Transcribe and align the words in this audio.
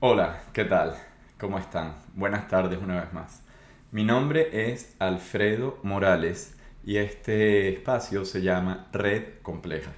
Hola, 0.00 0.44
¿qué 0.52 0.64
tal? 0.64 0.94
¿Cómo 1.40 1.58
están? 1.58 1.96
Buenas 2.14 2.46
tardes 2.46 2.78
una 2.80 3.00
vez 3.00 3.12
más. 3.12 3.42
Mi 3.90 4.04
nombre 4.04 4.70
es 4.70 4.94
Alfredo 5.00 5.80
Morales 5.82 6.56
y 6.84 6.98
este 6.98 7.68
espacio 7.70 8.24
se 8.24 8.40
llama 8.42 8.86
Red 8.92 9.40
Compleja. 9.42 9.90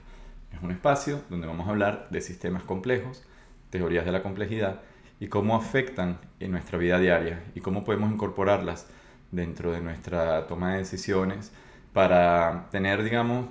Es 0.55 0.63
un 0.63 0.71
espacio 0.71 1.21
donde 1.29 1.47
vamos 1.47 1.67
a 1.69 1.73
hablar 1.73 2.09
de 2.09 2.23
sistemas 2.23 2.63
complejos, 2.63 3.23
teorías 3.69 4.07
de 4.07 4.13
la 4.13 4.23
complejidad 4.23 4.81
y 5.21 5.27
cómo 5.27 5.55
afectan 5.55 6.19
en 6.39 6.53
nuestra 6.53 6.79
vida 6.79 6.99
diaria 6.99 7.45
y 7.55 7.61
cómo 7.61 7.85
podemos 7.85 8.11
incorporarlas 8.11 8.87
dentro 9.33 9.71
de 9.71 9.83
nuestra 9.83 10.47
toma 10.47 10.73
de 10.73 10.79
decisiones 10.79 11.53
para 11.93 12.69
tener, 12.71 13.03
digamos, 13.03 13.49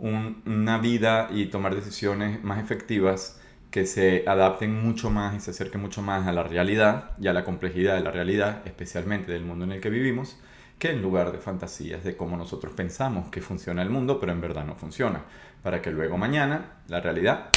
una 0.00 0.78
vida 0.78 1.28
y 1.30 1.46
tomar 1.46 1.76
decisiones 1.76 2.42
más 2.42 2.58
efectivas 2.58 3.40
que 3.72 3.86
se 3.86 4.22
adapten 4.26 4.84
mucho 4.84 5.08
más 5.08 5.34
y 5.34 5.40
se 5.40 5.50
acerquen 5.50 5.80
mucho 5.80 6.02
más 6.02 6.28
a 6.28 6.32
la 6.32 6.42
realidad 6.42 7.12
y 7.18 7.26
a 7.26 7.32
la 7.32 7.42
complejidad 7.42 7.94
de 7.94 8.02
la 8.02 8.10
realidad, 8.10 8.60
especialmente 8.66 9.32
del 9.32 9.46
mundo 9.46 9.64
en 9.64 9.72
el 9.72 9.80
que 9.80 9.88
vivimos, 9.88 10.38
que 10.78 10.90
en 10.90 11.00
lugar 11.00 11.32
de 11.32 11.38
fantasías 11.38 12.04
de 12.04 12.14
cómo 12.14 12.36
nosotros 12.36 12.74
pensamos 12.74 13.30
que 13.30 13.40
funciona 13.40 13.80
el 13.80 13.88
mundo, 13.88 14.20
pero 14.20 14.32
en 14.32 14.42
verdad 14.42 14.66
no 14.66 14.74
funciona, 14.74 15.22
para 15.62 15.80
que 15.80 15.90
luego 15.90 16.18
mañana 16.18 16.82
la 16.88 17.00
realidad 17.00 17.48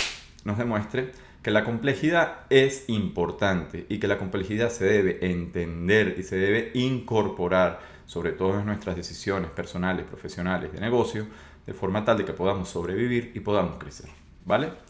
nos 0.45 0.57
demuestre 0.57 1.11
que 1.43 1.51
la 1.51 1.65
complejidad 1.65 2.45
es 2.49 2.85
importante 2.87 3.85
y 3.89 3.99
que 3.99 4.07
la 4.07 4.17
complejidad 4.17 4.69
se 4.69 4.85
debe 4.85 5.29
entender 5.29 6.15
y 6.17 6.23
se 6.23 6.37
debe 6.37 6.71
incorporar, 6.75 7.81
sobre 8.05 8.31
todo 8.31 8.61
en 8.61 8.67
nuestras 8.67 8.95
decisiones 8.95 9.51
personales, 9.51 10.05
profesionales, 10.05 10.71
de 10.71 10.79
negocio, 10.79 11.27
de 11.65 11.73
forma 11.73 12.05
tal 12.05 12.19
de 12.19 12.25
que 12.25 12.33
podamos 12.33 12.69
sobrevivir 12.69 13.33
y 13.35 13.41
podamos 13.41 13.77
crecer, 13.77 14.09
¿vale? 14.45 14.84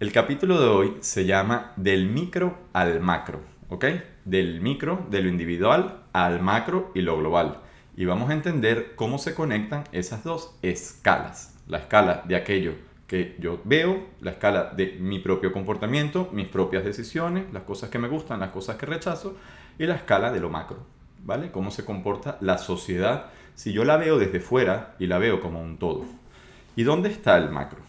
El 0.00 0.12
capítulo 0.12 0.58
de 0.58 0.66
hoy 0.66 0.96
se 1.00 1.26
llama 1.26 1.74
Del 1.76 2.06
micro 2.06 2.56
al 2.72 3.00
macro, 3.00 3.42
¿ok? 3.68 3.84
Del 4.24 4.62
micro, 4.62 5.06
de 5.10 5.20
lo 5.20 5.28
individual 5.28 6.04
al 6.14 6.40
macro 6.40 6.90
y 6.94 7.02
lo 7.02 7.18
global. 7.18 7.58
Y 7.98 8.06
vamos 8.06 8.30
a 8.30 8.32
entender 8.32 8.94
cómo 8.96 9.18
se 9.18 9.34
conectan 9.34 9.84
esas 9.92 10.24
dos 10.24 10.56
escalas. 10.62 11.54
La 11.66 11.80
escala 11.80 12.24
de 12.26 12.36
aquello 12.36 12.72
que 13.06 13.36
yo 13.40 13.60
veo, 13.64 14.06
la 14.22 14.30
escala 14.30 14.72
de 14.74 14.96
mi 14.98 15.18
propio 15.18 15.52
comportamiento, 15.52 16.30
mis 16.32 16.48
propias 16.48 16.82
decisiones, 16.82 17.52
las 17.52 17.64
cosas 17.64 17.90
que 17.90 17.98
me 17.98 18.08
gustan, 18.08 18.40
las 18.40 18.52
cosas 18.52 18.76
que 18.76 18.86
rechazo, 18.86 19.36
y 19.78 19.84
la 19.84 19.96
escala 19.96 20.32
de 20.32 20.40
lo 20.40 20.48
macro, 20.48 20.78
¿vale? 21.26 21.52
Cómo 21.52 21.70
se 21.70 21.84
comporta 21.84 22.38
la 22.40 22.56
sociedad 22.56 23.26
si 23.54 23.74
yo 23.74 23.84
la 23.84 23.98
veo 23.98 24.18
desde 24.18 24.40
fuera 24.40 24.94
y 24.98 25.08
la 25.08 25.18
veo 25.18 25.42
como 25.42 25.60
un 25.60 25.76
todo. 25.76 26.06
¿Y 26.74 26.84
dónde 26.84 27.10
está 27.10 27.36
el 27.36 27.50
macro? 27.50 27.80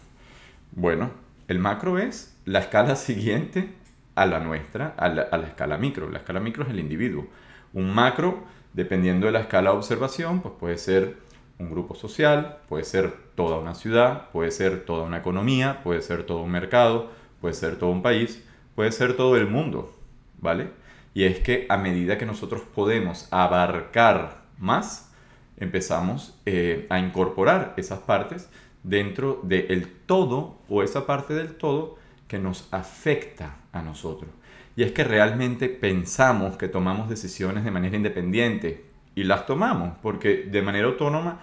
Bueno, 0.72 1.21
el 1.52 1.58
macro 1.58 1.98
es 1.98 2.34
la 2.46 2.60
escala 2.60 2.96
siguiente 3.08 3.74
a 4.14 4.26
la 4.26 4.40
nuestra, 4.40 4.94
a 4.96 5.08
la, 5.08 5.46
escala 5.46 5.76
micro. 5.78 6.10
La 6.10 6.18
escala 6.18 6.40
micro 6.40 6.64
es 6.64 6.70
el 6.70 6.80
individuo. 6.80 7.26
Un 7.72 7.94
macro, 7.94 8.44
dependiendo 8.72 9.26
de 9.26 9.32
la 9.32 9.40
escala 9.40 9.70
de 9.70 9.76
observación, 9.76 10.40
pues 10.40 10.54
puede 10.58 10.78
ser 10.78 11.16
un 11.58 11.70
grupo 11.70 11.94
social, 11.94 12.58
puede 12.68 12.84
ser 12.84 13.12
toda 13.34 13.58
una 13.58 13.74
ciudad, 13.74 14.30
puede 14.30 14.50
ser 14.50 14.84
toda 14.84 15.04
una 15.04 15.18
economía, 15.18 15.82
puede 15.82 16.02
ser 16.02 16.24
todo 16.24 16.42
un 16.42 16.50
mercado, 16.50 17.10
puede 17.40 17.54
ser 17.54 17.76
todo 17.76 17.90
un 17.90 18.02
país, 18.02 18.42
puede 18.74 18.90
ser 18.90 19.16
todo 19.16 19.36
el 19.36 19.46
mundo, 19.46 19.94
¿vale? 20.40 20.70
Y 21.14 21.24
es 21.24 21.38
que 21.40 21.66
a 21.68 21.76
medida 21.76 22.18
que 22.18 22.26
nosotros 22.26 22.62
podemos 22.74 23.28
abarcar 23.30 24.42
más, 24.58 25.12
empezamos 25.58 26.34
eh, 26.46 26.86
a 26.90 26.98
incorporar 26.98 27.74
esas 27.76 28.00
partes 28.00 28.48
dentro 28.82 29.40
del 29.42 29.88
todo 30.06 30.58
o 30.68 30.82
esa 30.82 31.06
parte 31.06 31.34
del 31.34 31.54
todo 31.54 31.96
que 32.28 32.38
nos 32.38 32.68
afecta 32.72 33.56
a 33.72 33.82
nosotros. 33.82 34.30
Y 34.74 34.82
es 34.82 34.92
que 34.92 35.04
realmente 35.04 35.68
pensamos 35.68 36.56
que 36.56 36.68
tomamos 36.68 37.08
decisiones 37.08 37.64
de 37.64 37.70
manera 37.70 37.96
independiente 37.96 38.86
y 39.14 39.24
las 39.24 39.46
tomamos 39.46 39.98
porque 40.02 40.44
de 40.44 40.62
manera 40.62 40.86
autónoma 40.86 41.40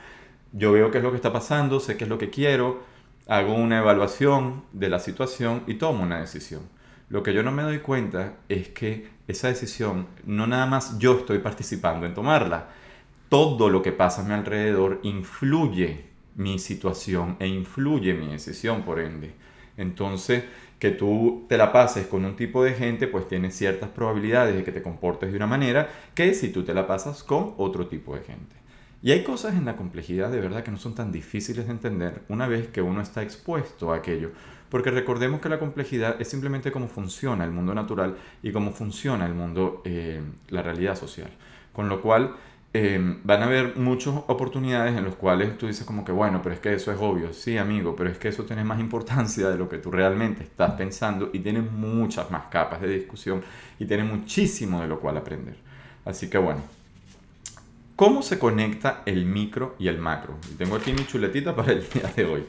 yo 0.51 0.71
veo 0.71 0.89
qué 0.89 0.97
es 0.97 1.03
lo 1.03 1.11
que 1.11 1.17
está 1.17 1.31
pasando, 1.31 1.79
sé 1.79 1.95
qué 1.95 2.05
es 2.05 2.09
lo 2.09 2.17
que 2.17 2.31
quiero, 2.31 2.81
hago 3.27 3.53
una 3.53 3.79
evaluación 3.79 4.63
de 4.73 4.89
la 4.89 4.99
situación 4.99 5.63
y 5.67 5.75
tomo 5.75 6.03
una 6.03 6.19
decisión. 6.19 6.63
Lo 7.09 7.21
que 7.21 7.33
yo 7.33 7.43
no 7.43 7.51
me 7.51 7.63
doy 7.63 7.79
cuenta 7.79 8.37
es 8.49 8.69
que 8.69 9.09
esa 9.27 9.47
decisión 9.47 10.07
no 10.25 10.47
nada 10.47 10.65
más 10.65 10.97
yo 10.97 11.19
estoy 11.19 11.37
participando 11.37 12.07
en 12.07 12.15
tomarla, 12.15 12.69
todo 13.29 13.69
lo 13.69 13.83
que 13.83 13.91
pasa 13.91 14.21
a 14.21 14.25
mi 14.25 14.33
alrededor 14.33 14.99
influye 15.03 16.08
mi 16.35 16.59
situación 16.59 17.37
e 17.39 17.47
influye 17.47 18.13
mi 18.13 18.27
decisión, 18.27 18.83
por 18.83 18.99
ende. 18.99 19.33
Entonces, 19.77 20.43
que 20.79 20.91
tú 20.91 21.45
te 21.49 21.57
la 21.57 21.71
pases 21.71 22.07
con 22.07 22.25
un 22.25 22.35
tipo 22.35 22.63
de 22.63 22.73
gente, 22.73 23.07
pues 23.07 23.27
tienes 23.27 23.55
ciertas 23.55 23.89
probabilidades 23.89 24.55
de 24.55 24.63
que 24.63 24.71
te 24.71 24.81
comportes 24.81 25.31
de 25.31 25.37
una 25.37 25.47
manera 25.47 25.89
que 26.15 26.33
si 26.33 26.49
tú 26.49 26.63
te 26.63 26.73
la 26.73 26.87
pasas 26.87 27.23
con 27.23 27.53
otro 27.57 27.87
tipo 27.87 28.15
de 28.15 28.23
gente. 28.23 28.55
Y 29.01 29.11
hay 29.11 29.23
cosas 29.23 29.55
en 29.55 29.63
la 29.63 29.77
complejidad 29.77 30.29
de 30.29 30.41
verdad 30.41 30.63
que 30.63 30.71
no 30.71 30.77
son 30.77 30.95
tan 30.95 31.11
difíciles 31.11 31.65
de 31.65 31.71
entender 31.71 32.23
una 32.27 32.47
vez 32.47 32.67
que 32.67 32.81
uno 32.81 33.01
está 33.01 33.23
expuesto 33.23 33.93
a 33.93 33.97
aquello. 33.97 34.31
Porque 34.69 34.91
recordemos 34.91 35.39
que 35.39 35.49
la 35.49 35.57
complejidad 35.57 36.21
es 36.21 36.27
simplemente 36.27 36.71
cómo 36.71 36.87
funciona 36.87 37.43
el 37.45 37.51
mundo 37.51 37.73
natural 37.73 38.17
y 38.43 38.51
cómo 38.51 38.71
funciona 38.71 39.25
el 39.25 39.33
mundo, 39.33 39.81
eh, 39.85 40.21
la 40.49 40.61
realidad 40.61 40.95
social. 40.95 41.31
Con 41.73 41.87
lo 41.87 42.01
cual, 42.01 42.35
Em, 42.71 43.19
van 43.23 43.41
a 43.41 43.45
haber 43.45 43.77
muchas 43.77 44.13
oportunidades 44.27 44.95
en 44.95 45.03
las 45.03 45.15
cuales 45.15 45.57
tú 45.57 45.65
dices 45.65 45.85
como 45.85 46.05
que, 46.05 46.11
bueno, 46.11 46.41
pero 46.43 46.53
es 46.53 46.61
que 46.61 46.73
eso 46.73 46.91
es 46.91 46.99
obvio, 46.99 47.33
sí 47.33 47.57
amigo, 47.57 47.95
pero 47.95 48.11
es 48.11 48.19
que 48.19 48.27
eso 48.27 48.43
tiene 48.43 48.63
más 48.63 48.79
importancia 48.79 49.49
de 49.49 49.57
lo 49.57 49.67
que 49.67 49.79
tú 49.79 49.89
realmente 49.89 50.43
estás 50.43 50.73
pensando 50.73 51.31
y 51.33 51.39
tiene 51.39 51.61
muchas 51.61 52.29
más 52.29 52.45
capas 52.51 52.81
de 52.81 52.89
discusión 52.89 53.41
y 53.79 53.85
tiene 53.85 54.03
muchísimo 54.03 54.81
de 54.81 54.87
lo 54.87 54.99
cual 54.99 55.17
aprender. 55.17 55.55
Así 56.05 56.29
que 56.29 56.37
bueno, 56.37 56.61
¿cómo 57.95 58.21
se 58.21 58.37
conecta 58.37 59.01
el 59.07 59.25
micro 59.25 59.75
y 59.79 59.87
el 59.87 59.97
macro? 59.97 60.37
tengo 60.57 60.75
aquí 60.75 60.93
mi 60.93 61.07
chuletita 61.07 61.55
para 61.55 61.71
el 61.71 61.89
día 61.89 62.11
de 62.15 62.25
hoy. 62.25 62.45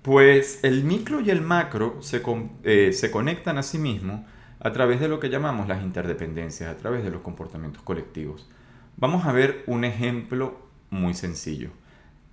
Pues 0.00 0.60
el 0.64 0.84
micro 0.84 1.20
y 1.20 1.28
el 1.28 1.42
macro 1.42 1.98
se, 2.00 2.22
eh, 2.62 2.92
se 2.94 3.10
conectan 3.10 3.58
a 3.58 3.62
sí 3.62 3.76
mismos 3.78 4.22
a 4.60 4.72
través 4.72 5.00
de 5.00 5.08
lo 5.08 5.20
que 5.20 5.28
llamamos 5.28 5.68
las 5.68 5.82
interdependencias, 5.82 6.70
a 6.70 6.78
través 6.78 7.04
de 7.04 7.10
los 7.10 7.20
comportamientos 7.20 7.82
colectivos. 7.82 8.48
Vamos 8.96 9.26
a 9.26 9.32
ver 9.32 9.64
un 9.66 9.84
ejemplo 9.84 10.54
muy 10.90 11.14
sencillo. 11.14 11.70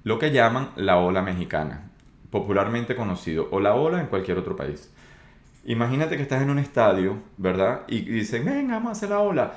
Lo 0.03 0.19
que 0.19 0.31
llaman 0.31 0.69
la 0.75 0.97
ola 0.97 1.23
mexicana, 1.23 1.89
popularmente 2.29 2.95
conocido, 2.95 3.47
o 3.49 3.59
la 3.59 3.73
ola 3.73 3.99
en 3.99 4.05
cualquier 4.05 4.37
otro 4.37 4.55
país. 4.55 4.93
Imagínate 5.65 6.17
que 6.17 6.21
estás 6.21 6.43
en 6.43 6.51
un 6.51 6.59
estadio, 6.59 7.17
¿verdad? 7.37 7.81
Y 7.87 8.01
dicen, 8.01 8.45
venga, 8.45 8.75
vamos 8.75 8.89
a 8.89 8.91
hacer 8.91 9.09
la 9.09 9.19
ola. 9.21 9.53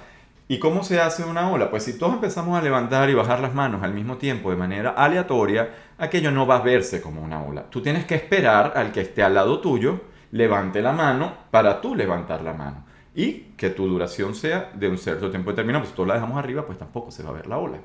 ¿Y 0.48 0.58
cómo 0.58 0.82
se 0.82 0.98
hace 0.98 1.24
una 1.24 1.50
ola? 1.50 1.70
Pues 1.70 1.82
si 1.82 1.98
todos 1.98 2.14
empezamos 2.14 2.58
a 2.58 2.62
levantar 2.62 3.10
y 3.10 3.14
bajar 3.14 3.40
las 3.40 3.54
manos 3.54 3.82
al 3.82 3.92
mismo 3.92 4.16
tiempo 4.16 4.50
de 4.50 4.56
manera 4.56 4.92
aleatoria, 4.92 5.74
aquello 5.98 6.30
no 6.30 6.46
va 6.46 6.56
a 6.56 6.62
verse 6.62 7.02
como 7.02 7.22
una 7.22 7.42
ola. 7.42 7.64
Tú 7.68 7.82
tienes 7.82 8.06
que 8.06 8.14
esperar 8.14 8.72
al 8.76 8.92
que 8.92 9.02
esté 9.02 9.22
al 9.22 9.34
lado 9.34 9.60
tuyo, 9.60 10.00
levante 10.32 10.80
la 10.80 10.92
mano 10.92 11.34
para 11.50 11.82
tú 11.82 11.94
levantar 11.94 12.40
la 12.40 12.54
mano 12.54 12.93
y 13.14 13.52
que 13.56 13.70
tu 13.70 13.86
duración 13.86 14.34
sea 14.34 14.72
de 14.74 14.88
un 14.88 14.98
cierto 14.98 15.30
tiempo 15.30 15.50
determinado. 15.50 15.82
Pues 15.82 15.90
si 15.90 15.96
todos 15.96 16.08
la 16.08 16.14
dejamos 16.14 16.38
arriba, 16.38 16.66
pues 16.66 16.78
tampoco 16.78 17.10
se 17.10 17.22
va 17.22 17.30
a 17.30 17.34
ver 17.34 17.46
la 17.46 17.58
ola. 17.58 17.78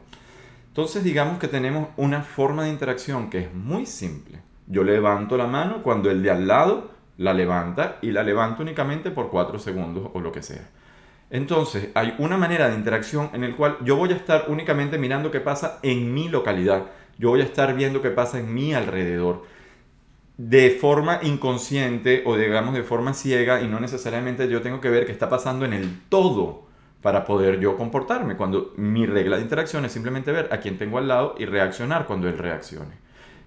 Entonces 0.67 1.03
digamos 1.03 1.39
que 1.39 1.47
tenemos 1.47 1.89
una 1.97 2.21
forma 2.21 2.63
de 2.63 2.69
interacción 2.69 3.29
que 3.29 3.39
es 3.39 3.53
muy 3.53 3.85
simple. 3.85 4.39
Yo 4.67 4.83
levanto 4.83 5.35
la 5.37 5.47
mano 5.47 5.81
cuando 5.83 6.11
el 6.11 6.21
de 6.21 6.31
al 6.31 6.47
lado 6.47 6.91
la 7.17 7.33
levanta 7.33 7.97
y 8.01 8.11
la 8.11 8.23
levanto 8.23 8.61
únicamente 8.61 9.11
por 9.11 9.29
4 9.29 9.59
segundos 9.59 10.09
o 10.13 10.19
lo 10.21 10.31
que 10.31 10.41
sea. 10.41 10.69
Entonces 11.29 11.89
hay 11.93 12.15
una 12.17 12.37
manera 12.37 12.69
de 12.69 12.75
interacción 12.75 13.29
en 13.33 13.43
el 13.43 13.55
cual 13.55 13.77
yo 13.83 13.95
voy 13.95 14.11
a 14.11 14.15
estar 14.15 14.45
únicamente 14.47 14.97
mirando 14.97 15.31
qué 15.31 15.39
pasa 15.39 15.79
en 15.83 16.13
mi 16.13 16.29
localidad. 16.29 16.85
Yo 17.17 17.29
voy 17.29 17.41
a 17.41 17.45
estar 17.45 17.75
viendo 17.75 18.01
qué 18.01 18.09
pasa 18.09 18.39
en 18.39 18.53
mi 18.53 18.73
alrededor 18.73 19.43
de 20.39 20.69
forma 20.69 21.19
inconsciente 21.21 22.23
o 22.25 22.37
digamos 22.37 22.73
de 22.73 22.83
forma 22.83 23.13
ciega 23.13 23.61
y 23.61 23.67
no 23.67 23.81
necesariamente 23.81 24.47
yo 24.47 24.61
tengo 24.61 24.79
que 24.79 24.89
ver 24.89 25.05
qué 25.05 25.11
está 25.11 25.27
pasando 25.27 25.65
en 25.65 25.73
el 25.73 25.99
todo 26.07 26.65
para 27.01 27.25
poder 27.25 27.59
yo 27.59 27.75
comportarme. 27.75 28.37
Cuando 28.37 28.73
mi 28.77 29.05
regla 29.05 29.35
de 29.35 29.41
interacción 29.43 29.83
es 29.83 29.91
simplemente 29.91 30.31
ver 30.31 30.47
a 30.53 30.61
quién 30.61 30.77
tengo 30.77 30.97
al 30.97 31.09
lado 31.09 31.35
y 31.37 31.43
reaccionar 31.43 32.05
cuando 32.05 32.29
él 32.29 32.37
reaccione. 32.37 32.95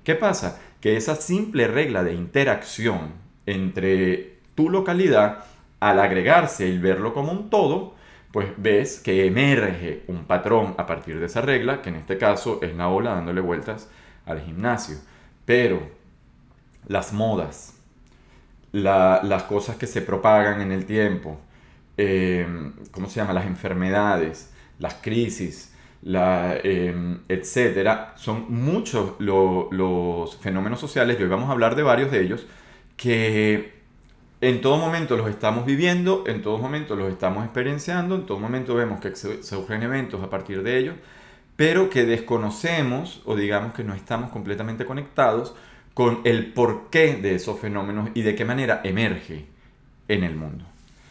¿Qué 0.05 0.17
pasa? 0.17 0.61
Que 0.83 0.99
esa 0.99 1.15
simple 1.15 1.67
regla 1.67 2.05
de 2.05 2.13
interacción 2.13 3.15
entre 3.47 4.41
tu 4.55 4.69
localidad, 4.69 5.47
al 5.81 5.99
agregarse 5.99 6.69
y 6.69 6.77
verlo 6.77 7.15
como 7.15 7.33
un 7.33 7.49
todo, 7.49 7.95
pues 8.33 8.49
ves 8.59 9.01
que 9.01 9.25
emerge 9.25 10.03
un 10.09 10.27
patrón 10.27 10.75
a 10.77 10.85
partir 10.85 11.19
de 11.19 11.25
esa 11.25 11.41
regla, 11.41 11.81
que 11.81 11.89
en 11.89 11.97
este 11.97 12.19
caso 12.19 12.59
es 12.61 12.77
la 12.77 12.89
ola 12.89 13.15
dándole 13.15 13.41
vueltas 13.41 13.89
al 14.27 14.43
gimnasio. 14.43 14.99
Pero 15.47 16.02
las 16.89 17.13
modas, 17.13 17.75
las 18.73 19.43
cosas 19.45 19.77
que 19.77 19.87
se 19.87 20.03
propagan 20.03 20.61
en 20.61 20.73
el 20.73 20.87
tiempo, 20.87 21.41
eh, 21.97 22.47
¿cómo 22.91 23.09
se 23.09 23.17
llama? 23.17 23.33
Las 23.33 23.47
enfermedades, 23.47 24.53
las 24.79 24.95
crisis, 24.95 25.75
la, 26.03 26.57
eh, 26.63 27.19
etcétera, 27.29 28.15
son 28.17 28.47
muchos 28.49 29.15
los 29.21 30.37
fenómenos 30.39 30.81
sociales, 30.81 31.19
y 31.19 31.23
hoy 31.23 31.29
vamos 31.29 31.49
a 31.49 31.53
hablar 31.53 31.77
de 31.77 31.83
varios 31.83 32.11
de 32.11 32.21
ellos, 32.23 32.47
que 32.97 33.83
en 34.41 34.61
todo 34.61 34.77
momento 34.77 35.17
los 35.17 35.29
estamos 35.29 35.65
viviendo, 35.65 36.25
en 36.27 36.43
todo 36.43 36.59
momento 36.59 36.97
los 36.97 37.13
estamos 37.13 37.45
experienciando, 37.45 38.17
en 38.17 38.27
todo 38.27 38.41
momento 38.41 38.75
vemos 38.75 39.01
que 39.01 39.15
surgen 39.15 39.83
eventos 39.85 40.23
a 40.23 40.31
partir 40.31 40.63
de 40.65 40.79
ellos, 40.79 40.97
pero 41.55 41.91
que 41.91 42.05
desconocemos 42.05 43.23
o 43.25 43.37
digamos 43.37 43.73
que 43.73 43.85
no 43.85 43.95
estamos 43.95 44.31
completamente 44.31 44.85
conectados 44.85 45.55
con 45.95 46.21
el 46.25 46.53
porqué 46.53 47.17
de 47.17 47.35
esos 47.35 47.59
fenómenos 47.59 48.11
y 48.15 48.23
de 48.23 48.35
qué 48.35 48.45
manera 48.45 48.81
emerge 48.85 49.47
en 50.09 50.25
el 50.25 50.35
mundo. 50.35 50.65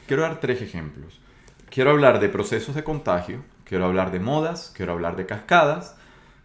Quiero 0.08 0.24
dar 0.24 0.40
tres 0.40 0.62
ejemplos. 0.62 1.20
Quiero 1.70 1.92
hablar 1.92 2.20
de 2.20 2.30
procesos 2.30 2.76
de 2.76 2.84
contagio, 2.84 3.44
quiero 3.64 3.86
hablar 3.86 4.12
de 4.12 4.20
modas, 4.20 4.74
quiero 4.76 4.92
hablar 4.92 5.16
de 5.16 5.26
cascadas, 5.26 5.96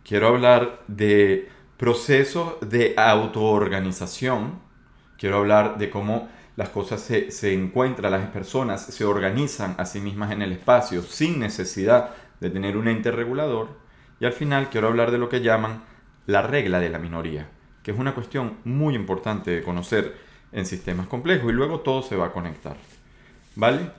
quiero 0.05 0.29
hablar 0.29 0.83
de 0.87 1.49
procesos 1.77 2.55
de 2.61 2.94
autoorganización, 2.97 4.61
quiero 5.19 5.38
hablar 5.38 5.79
de 5.79 5.91
cómo 5.91 6.29
las 6.55 6.69
cosas 6.69 7.00
se, 7.00 7.31
se 7.31 7.53
encuentran, 7.53 8.12
las 8.12 8.29
personas 8.29 8.83
se 8.83 9.05
organizan 9.05 9.75
a 9.79 9.85
sí 9.85 10.00
mismas 10.00 10.31
en 10.31 10.43
el 10.43 10.53
espacio 10.53 11.03
sin 11.03 11.41
necesidad 11.41 12.11
de 12.41 12.50
tener 12.50 12.77
un 12.77 12.88
ente 12.88 13.11
regulador. 13.11 13.71
Y 14.21 14.25
al 14.25 14.33
final 14.33 14.71
quiero 14.71 14.88
hablar 14.88 15.11
de 15.11 15.19
lo 15.19 15.29
que 15.29 15.41
llaman 15.41 15.83
la 16.27 16.43
regla 16.43 16.81
de 16.81 16.88
la 16.91 16.99
minoría, 16.99 17.50
que 17.87 17.93
es 17.93 17.99
una 18.00 18.17
cuestión 18.17 18.56
muy 18.65 18.97
importante 18.97 19.53
de 19.53 19.62
conocer 19.62 20.17
en 20.50 20.67
sistemas 20.67 21.06
complejos 21.06 21.53
y 21.53 21.55
luego 21.55 21.83
todo 21.83 22.03
se 22.03 22.17
va 22.17 22.27
a 22.27 22.33
conectar. 22.33 22.77
¿Vale? 23.55 23.93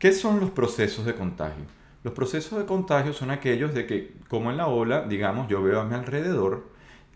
¿Qué 0.00 0.10
son 0.10 0.40
los 0.40 0.50
procesos 0.50 1.04
de 1.06 1.14
contagio? 1.14 1.62
Los 2.02 2.14
procesos 2.14 2.58
de 2.58 2.66
contagio 2.66 3.12
son 3.12 3.30
aquellos 3.30 3.72
de 3.74 3.86
que, 3.86 4.16
como 4.26 4.50
en 4.50 4.56
la 4.56 4.66
ola, 4.66 5.02
digamos, 5.02 5.46
yo 5.46 5.62
veo 5.62 5.80
a 5.80 5.84
mi 5.84 5.94
alrededor, 5.94 6.66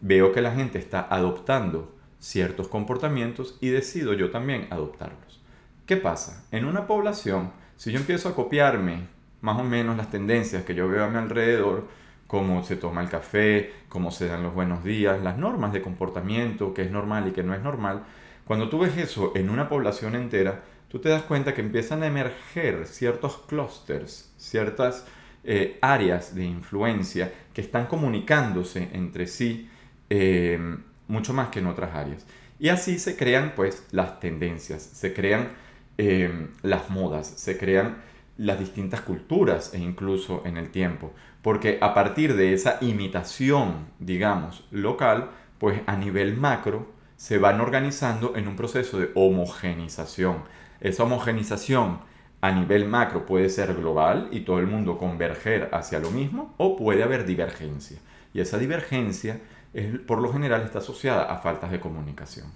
veo 0.01 0.31
que 0.31 0.43
la 0.43 0.55
gente 0.55 0.79
está 0.79 1.09
adoptando 1.11 1.93
ciertos 2.21 2.69
comportamientos 2.69 3.59
y 3.61 3.71
decido 3.71 4.13
yo 4.13 4.31
también 4.31 4.69
adoptarlos. 4.71 5.41
¿Qué 5.87 5.97
pasa? 5.97 6.47
En 6.53 6.67
una 6.67 6.87
población, 6.87 7.51
si 7.77 7.91
yo 7.91 7.99
empiezo 7.99 8.29
a 8.29 8.37
copiarme 8.37 9.09
más 9.41 9.59
o 9.59 9.65
menos 9.65 9.97
las 9.97 10.13
tendencias 10.13 10.63
que 10.63 10.77
yo 10.77 10.87
veo 10.87 11.03
a 11.03 11.11
mi 11.11 11.19
alrededor, 11.19 11.89
cómo 12.33 12.65
se 12.65 12.77
toma 12.77 13.03
el 13.03 13.11
café, 13.11 13.75
cómo 13.91 14.11
se 14.11 14.27
dan 14.27 14.43
los 14.43 14.55
buenos 14.55 14.83
días, 14.83 15.23
las 15.23 15.37
normas 15.37 15.71
de 15.75 15.83
comportamiento, 15.83 16.73
qué 16.73 16.81
es 16.81 16.91
normal 16.91 17.29
y 17.29 17.33
qué 17.33 17.43
no 17.43 17.53
es 17.53 17.61
normal, 17.61 18.05
cuando 18.47 18.71
tú 18.71 18.79
ves 18.79 18.97
eso 18.97 19.33
en 19.35 19.51
una 19.51 19.69
población 19.69 20.15
entera, 20.15 20.63
tú 20.89 20.99
te 20.99 21.11
das 21.11 21.25
cuenta 21.25 21.53
que 21.53 21.61
empiezan 21.61 22.03
a 22.03 22.07
emerger 22.07 22.87
ciertos 22.87 23.37
clústeres, 23.47 24.33
ciertas 24.39 25.05
eh, 25.45 25.77
áreas 25.83 26.35
de 26.35 26.47
influencia 26.47 27.31
que 27.53 27.61
están 27.61 27.85
comunicándose 27.85 28.89
entre 28.95 29.27
sí 29.27 29.69
eh, 30.09 30.59
mucho 31.09 31.35
más 31.35 31.49
que 31.49 31.59
en 31.59 31.67
otras 31.67 31.95
áreas. 31.95 32.27
Y 32.59 32.71
así 32.71 32.99
se 32.99 33.15
crean 33.15 33.53
pues 33.55 33.87
las 33.91 34.21
tendencias, 34.21 34.83
se 34.83 35.13
crean 35.13 35.49
eh, 35.99 36.49
las 36.63 36.89
modas, 36.89 37.27
se 37.27 37.59
crean 37.59 37.99
las 38.39 38.59
distintas 38.59 39.03
culturas 39.03 39.75
e 39.75 39.79
incluso 39.79 40.43
en 40.47 40.57
el 40.57 40.71
tiempo. 40.71 41.13
Porque 41.43 41.79
a 41.81 41.93
partir 41.93 42.37
de 42.37 42.55
esa 42.55 42.79
imitación, 42.81 43.87
digamos, 43.99 44.65
local, 44.71 45.31
pues 45.59 45.81
a 45.87 45.97
nivel 45.97 46.37
macro 46.37 46.93
se 47.17 47.39
van 47.39 47.61
organizando 47.61 48.35
en 48.37 48.49
un 48.49 48.57
proceso 48.57 48.99
de 48.99 49.11
homogenización. 49.15 50.45
Esa 50.81 51.05
homogenización 51.05 52.01
a 52.41 52.51
nivel 52.51 52.89
macro 52.89 53.27
puede 53.27 53.49
ser 53.49 53.75
global 53.75 54.29
y 54.33 54.41
todo 54.41 54.59
el 54.59 54.67
mundo 54.67 54.99
converger 54.99 55.69
hacia 55.73 56.01
lo 56.01 56.11
mismo 56.11 56.55
o 56.59 56.77
puede 56.77 57.03
haber 57.05 57.25
divergencia. 57.25 57.99
Y 58.35 58.41
esa 58.41 58.59
divergencia 58.59 59.41
por 60.07 60.21
lo 60.21 60.33
general 60.33 60.63
está 60.63 60.79
asociada 60.79 61.25
a 61.25 61.39
faltas 61.39 61.71
de 61.71 61.81
comunicación. 61.81 62.49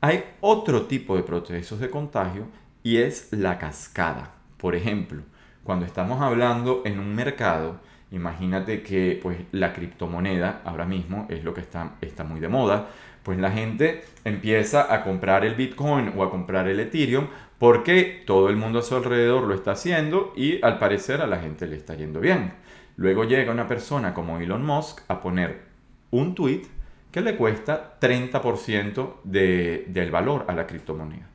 Hay 0.00 0.24
otro 0.40 0.86
tipo 0.86 1.16
de 1.16 1.22
procesos 1.22 1.80
de 1.80 1.90
contagio 1.90 2.46
y 2.82 2.98
es 2.98 3.32
la 3.32 3.58
cascada. 3.58 4.34
Por 4.56 4.74
ejemplo, 4.74 5.22
cuando 5.64 5.86
estamos 5.86 6.20
hablando 6.20 6.82
en 6.84 7.00
un 7.00 7.14
mercado, 7.14 7.80
imagínate 8.12 8.82
que 8.82 9.18
pues, 9.22 9.38
la 9.50 9.72
criptomoneda 9.72 10.60
ahora 10.64 10.84
mismo 10.84 11.26
es 11.30 11.42
lo 11.42 11.54
que 11.54 11.62
está, 11.62 11.96
está 12.00 12.22
muy 12.22 12.38
de 12.38 12.48
moda, 12.48 12.90
pues 13.22 13.38
la 13.38 13.50
gente 13.50 14.04
empieza 14.24 14.92
a 14.94 15.02
comprar 15.02 15.44
el 15.44 15.54
Bitcoin 15.54 16.12
o 16.14 16.22
a 16.22 16.30
comprar 16.30 16.68
el 16.68 16.78
Ethereum 16.78 17.26
porque 17.58 18.22
todo 18.26 18.50
el 18.50 18.56
mundo 18.56 18.80
a 18.80 18.82
su 18.82 18.94
alrededor 18.94 19.44
lo 19.44 19.54
está 19.54 19.72
haciendo 19.72 20.34
y 20.36 20.62
al 20.62 20.78
parecer 20.78 21.22
a 21.22 21.26
la 21.26 21.38
gente 21.38 21.66
le 21.66 21.76
está 21.76 21.94
yendo 21.94 22.20
bien. 22.20 22.52
Luego 22.96 23.24
llega 23.24 23.50
una 23.50 23.66
persona 23.66 24.12
como 24.12 24.38
Elon 24.38 24.64
Musk 24.64 25.00
a 25.08 25.20
poner 25.20 25.62
un 26.10 26.34
tweet 26.34 26.62
que 27.10 27.22
le 27.22 27.36
cuesta 27.36 27.96
30% 28.00 29.14
de, 29.24 29.86
del 29.88 30.10
valor 30.10 30.44
a 30.48 30.52
la 30.52 30.66
criptomoneda. 30.66 31.28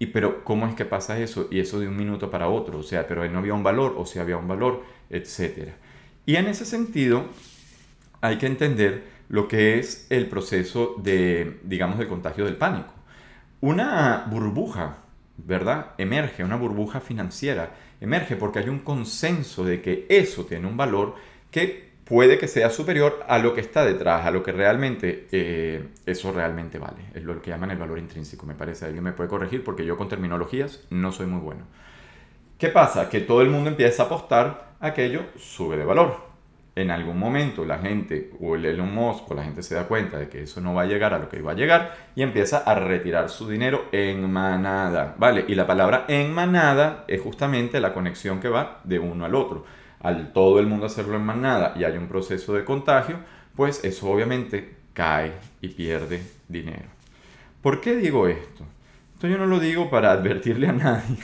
Y 0.00 0.06
pero, 0.06 0.42
¿cómo 0.44 0.66
es 0.66 0.74
que 0.74 0.86
pasa 0.86 1.18
eso? 1.20 1.46
Y 1.50 1.60
eso 1.60 1.78
de 1.78 1.86
un 1.86 1.94
minuto 1.94 2.30
para 2.30 2.48
otro. 2.48 2.78
O 2.78 2.82
sea, 2.82 3.06
pero 3.06 3.28
no 3.28 3.38
había 3.38 3.52
un 3.52 3.62
valor, 3.62 3.94
o 3.98 4.06
si 4.06 4.18
había 4.18 4.38
un 4.38 4.48
valor, 4.48 4.82
etc. 5.10 5.74
Y 6.24 6.36
en 6.36 6.46
ese 6.46 6.64
sentido, 6.64 7.26
hay 8.22 8.38
que 8.38 8.46
entender 8.46 9.04
lo 9.28 9.46
que 9.46 9.78
es 9.78 10.06
el 10.08 10.26
proceso 10.26 10.94
de, 11.02 11.60
digamos, 11.64 11.98
del 11.98 12.08
contagio 12.08 12.46
del 12.46 12.56
pánico. 12.56 12.94
Una 13.60 14.24
burbuja, 14.30 14.96
¿verdad? 15.36 15.88
Emerge, 15.98 16.44
una 16.44 16.56
burbuja 16.56 17.00
financiera, 17.00 17.74
emerge 18.00 18.36
porque 18.36 18.60
hay 18.60 18.70
un 18.70 18.78
consenso 18.78 19.64
de 19.64 19.82
que 19.82 20.06
eso 20.08 20.46
tiene 20.46 20.66
un 20.66 20.78
valor 20.78 21.14
que 21.50 21.89
puede 22.10 22.38
que 22.38 22.48
sea 22.48 22.70
superior 22.70 23.24
a 23.28 23.38
lo 23.38 23.54
que 23.54 23.60
está 23.60 23.84
detrás, 23.84 24.26
a 24.26 24.32
lo 24.32 24.42
que 24.42 24.50
realmente 24.50 25.28
eh, 25.30 25.90
eso 26.06 26.32
realmente 26.32 26.76
vale. 26.76 27.04
Es 27.14 27.22
lo 27.22 27.40
que 27.40 27.52
llaman 27.52 27.70
el 27.70 27.78
valor 27.78 28.00
intrínseco, 28.00 28.46
me 28.46 28.56
parece. 28.56 28.84
Alguien 28.84 29.04
me 29.04 29.12
puede 29.12 29.30
corregir 29.30 29.62
porque 29.62 29.84
yo 29.86 29.96
con 29.96 30.08
terminologías 30.08 30.80
no 30.90 31.12
soy 31.12 31.26
muy 31.26 31.40
bueno. 31.40 31.66
¿Qué 32.58 32.66
pasa? 32.66 33.08
Que 33.08 33.20
todo 33.20 33.42
el 33.42 33.48
mundo 33.48 33.70
empieza 33.70 34.02
a 34.02 34.06
apostar, 34.06 34.72
aquello 34.80 35.22
sube 35.36 35.76
de 35.76 35.84
valor. 35.84 36.16
En 36.74 36.90
algún 36.90 37.16
momento 37.16 37.64
la 37.64 37.78
gente 37.78 38.32
o 38.40 38.56
el 38.56 38.64
Elon 38.64 38.92
Musk 38.92 39.30
o 39.30 39.34
la 39.34 39.44
gente 39.44 39.62
se 39.62 39.76
da 39.76 39.84
cuenta 39.84 40.18
de 40.18 40.28
que 40.28 40.42
eso 40.42 40.60
no 40.60 40.74
va 40.74 40.82
a 40.82 40.86
llegar 40.86 41.14
a 41.14 41.18
lo 41.20 41.28
que 41.28 41.38
iba 41.38 41.52
a 41.52 41.54
llegar 41.54 41.94
y 42.16 42.22
empieza 42.22 42.58
a 42.58 42.74
retirar 42.74 43.28
su 43.28 43.48
dinero 43.48 43.84
en 43.92 44.28
manada, 44.32 45.14
¿vale? 45.16 45.44
Y 45.46 45.54
la 45.54 45.68
palabra 45.68 46.06
en 46.08 46.34
manada 46.34 47.04
es 47.06 47.20
justamente 47.20 47.78
la 47.78 47.94
conexión 47.94 48.40
que 48.40 48.48
va 48.48 48.80
de 48.82 48.98
uno 48.98 49.24
al 49.24 49.36
otro 49.36 49.64
al 50.00 50.32
todo 50.32 50.58
el 50.58 50.66
mundo 50.66 50.86
hacerlo 50.86 51.16
en 51.16 51.24
manada 51.24 51.74
y 51.76 51.84
hay 51.84 51.96
un 51.96 52.08
proceso 52.08 52.54
de 52.54 52.64
contagio, 52.64 53.18
pues 53.54 53.84
eso 53.84 54.10
obviamente 54.10 54.74
cae 54.94 55.32
y 55.60 55.68
pierde 55.68 56.22
dinero. 56.48 56.88
¿Por 57.62 57.80
qué 57.80 57.96
digo 57.96 58.26
esto? 58.26 58.64
Esto 59.14 59.28
yo 59.28 59.36
no 59.36 59.46
lo 59.46 59.60
digo 59.60 59.90
para 59.90 60.12
advertirle 60.12 60.68
a 60.68 60.72
nadie. 60.72 61.18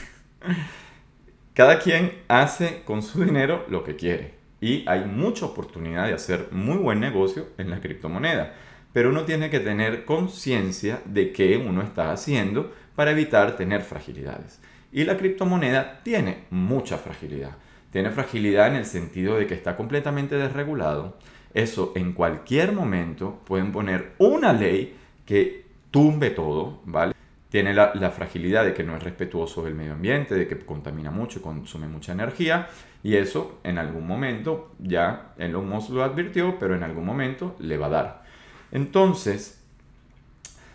Cada 1.53 1.79
quien 1.79 2.13
hace 2.27 2.83
con 2.85 3.01
su 3.01 3.23
dinero 3.23 3.65
lo 3.69 3.83
que 3.83 3.95
quiere 3.95 4.35
y 4.61 4.87
hay 4.87 5.05
mucha 5.05 5.45
oportunidad 5.45 6.07
de 6.07 6.13
hacer 6.13 6.49
muy 6.51 6.77
buen 6.77 6.99
negocio 6.99 7.47
en 7.57 7.71
la 7.71 7.79
criptomoneda, 7.79 8.53
pero 8.93 9.09
uno 9.09 9.23
tiene 9.23 9.49
que 9.49 9.59
tener 9.59 10.05
conciencia 10.05 11.01
de 11.05 11.31
qué 11.31 11.57
uno 11.57 11.81
está 11.81 12.11
haciendo 12.11 12.73
para 12.95 13.11
evitar 13.11 13.55
tener 13.55 13.81
fragilidades. 13.81 14.59
Y 14.91 15.03
la 15.03 15.17
criptomoneda 15.17 16.01
tiene 16.03 16.45
mucha 16.51 16.97
fragilidad 16.97 17.57
tiene 17.97 18.11
fragilidad 18.11 18.67
en 18.67 18.75
el 18.75 18.85
sentido 18.85 19.37
de 19.37 19.47
que 19.47 19.55
está 19.55 19.75
completamente 19.75 20.35
desregulado, 20.35 21.17
eso 21.55 21.93
en 21.95 22.13
cualquier 22.13 22.71
momento 22.71 23.39
pueden 23.43 23.71
poner 23.71 24.13
una 24.19 24.53
ley 24.53 24.95
que 25.25 25.65
tumbe 25.89 26.29
todo, 26.29 26.79
¿vale? 26.85 27.15
Tiene 27.49 27.73
la, 27.73 28.11
fragilidad 28.11 28.65
de 28.65 28.75
que 28.75 28.83
no 28.83 28.95
es 28.95 29.01
respetuoso 29.01 29.63
del 29.63 29.73
medio 29.73 29.93
ambiente, 29.93 30.35
de 30.35 30.47
que 30.47 30.59
contamina 30.59 31.09
mucho 31.09 31.41
consume 31.41 31.87
mucha 31.87 32.11
energía, 32.11 32.67
y 33.01 33.15
eso 33.15 33.61
en 33.63 33.79
algún 33.79 34.05
momento, 34.05 34.75
ya 34.77 35.33
Elon 35.39 35.67
Musk 35.67 35.89
lo 35.89 36.03
advirtió, 36.03 36.59
pero 36.59 36.75
en 36.75 36.83
algún 36.83 37.03
momento 37.03 37.55
le 37.57 37.79
va 37.79 37.87
a 37.87 37.89
dar. 37.89 38.23
Entonces, 38.71 39.65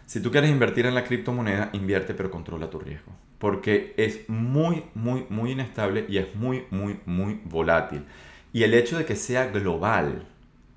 si 0.07 0.21
tú 0.21 0.33
quieres 0.33 0.51
invertir 0.51 0.87
en 0.87 0.97
la 0.97 1.05
criptomoneda, 1.05 1.71
invierte 1.73 2.15
pero 2.15 2.33
controla 2.33 2.69
tu 2.69 2.81
riesgo 2.81 3.13
porque 3.43 3.93
es 3.97 4.29
muy, 4.29 4.85
muy, 4.95 5.27
muy 5.29 5.51
inestable 5.51 6.07
y 6.09 6.19
es 6.19 6.33
muy, 6.37 6.65
muy, 6.71 7.01
muy 7.07 7.41
volátil. 7.45 8.05
Y 8.53 8.63
el 8.63 8.73
hecho 8.73 8.97
de 8.97 9.05
que 9.05 9.17
sea 9.17 9.49
global, 9.49 10.29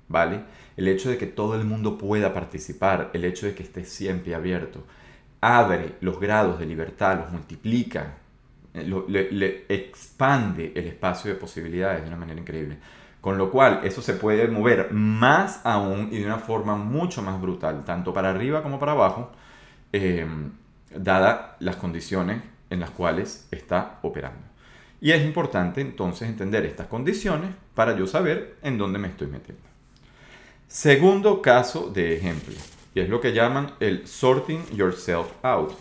¿vale? 0.08 0.40
El 0.76 0.88
hecho 0.88 1.08
de 1.08 1.16
que 1.16 1.28
todo 1.28 1.54
el 1.54 1.64
mundo 1.64 1.96
pueda 1.96 2.34
participar, 2.34 3.12
el 3.14 3.24
hecho 3.24 3.46
de 3.46 3.54
que 3.54 3.62
esté 3.62 3.84
siempre 3.84 4.34
abierto, 4.34 4.84
abre 5.40 5.94
los 6.00 6.18
grados 6.18 6.58
de 6.58 6.66
libertad, 6.66 7.20
los 7.20 7.30
multiplica, 7.30 8.14
eh, 8.74 8.84
le, 9.06 9.66
expande 9.68 10.72
el 10.74 10.88
espacio 10.88 11.32
de 11.32 11.38
posibilidades 11.38 12.02
de 12.02 12.08
una 12.08 12.16
manera 12.16 12.40
increíble. 12.40 12.78
Con 13.20 13.38
lo 13.38 13.48
cual, 13.48 13.82
eso 13.84 14.02
se 14.02 14.14
puede 14.14 14.48
mover 14.48 14.92
más 14.92 15.60
aún 15.62 16.08
y 16.10 16.18
de 16.18 16.26
una 16.26 16.38
forma 16.38 16.74
mucho 16.74 17.22
más 17.22 17.40
brutal, 17.40 17.84
tanto 17.84 18.12
para 18.12 18.30
arriba 18.30 18.64
como 18.64 18.80
para 18.80 18.90
abajo, 18.90 19.30
eh, 19.92 20.26
dada 20.92 21.56
las 21.60 21.76
condiciones 21.76 22.55
en 22.70 22.80
las 22.80 22.90
cuales 22.90 23.48
está 23.50 23.98
operando. 24.02 24.46
Y 25.00 25.12
es 25.12 25.24
importante 25.24 25.80
entonces 25.80 26.28
entender 26.28 26.64
estas 26.64 26.86
condiciones 26.86 27.50
para 27.74 27.96
yo 27.96 28.06
saber 28.06 28.56
en 28.62 28.78
dónde 28.78 28.98
me 28.98 29.08
estoy 29.08 29.28
metiendo. 29.28 29.62
Segundo 30.68 31.42
caso 31.42 31.90
de 31.90 32.16
ejemplo, 32.16 32.54
y 32.94 33.00
es 33.00 33.08
lo 33.08 33.20
que 33.20 33.32
llaman 33.32 33.72
el 33.78 34.06
sorting 34.06 34.64
yourself 34.72 35.26
out. 35.42 35.72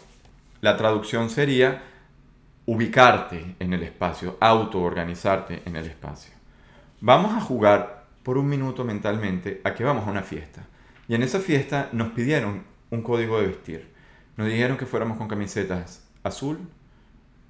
la 0.62 0.78
traducción 0.78 1.30
sería 1.30 1.84
ubicarte 2.66 3.56
en 3.60 3.74
el 3.74 3.84
espacio, 3.84 4.38
autoorganizarte 4.40 5.62
en 5.66 5.76
el 5.76 5.86
espacio. 5.86 6.34
Vamos 7.02 7.34
a 7.34 7.42
jugar 7.42 8.06
por 8.24 8.38
un 8.38 8.48
minuto 8.48 8.84
mentalmente 8.84 9.62
a 9.64 9.76
que 9.76 9.84
vamos 9.84 10.08
a 10.08 10.12
una 10.12 10.24
fiesta. 10.24 10.66
Y 11.08 11.14
en 11.16 11.22
esa 11.22 11.40
fiesta 11.40 11.90
nos 11.92 12.10
pidieron 12.14 12.64
un 12.90 13.02
código 13.04 13.40
de 13.40 13.48
vestir. 13.48 13.92
Nos 14.38 14.48
dijeron 14.48 14.78
que 14.78 14.88
fuéramos 14.88 15.18
con 15.18 15.28
camisetas 15.28 16.05
azul, 16.26 16.60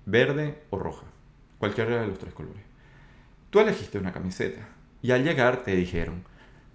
verde 0.06 0.62
o 0.70 0.78
roja. 0.78 1.06
Cualquiera 1.58 2.02
de 2.02 2.08
los 2.08 2.20
tres 2.20 2.34
colores. 2.34 2.62
Tú 3.50 3.60
elegiste 3.60 3.98
una 3.98 4.12
camiseta 4.12 4.68
y 5.02 5.12
al 5.12 5.24
llegar 5.24 5.64
te 5.64 5.76
dijeron, 5.76 6.24